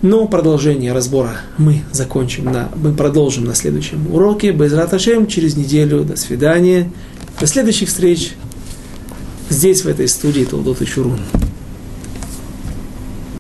[0.04, 4.52] Но продолжение разбора мы закончим на, мы продолжим на следующем уроке.
[4.52, 6.04] Раташем через неделю.
[6.04, 6.92] До свидания.
[7.40, 8.34] До следующих встреч
[9.50, 11.20] здесь, в этой студии Толдот и Чурун.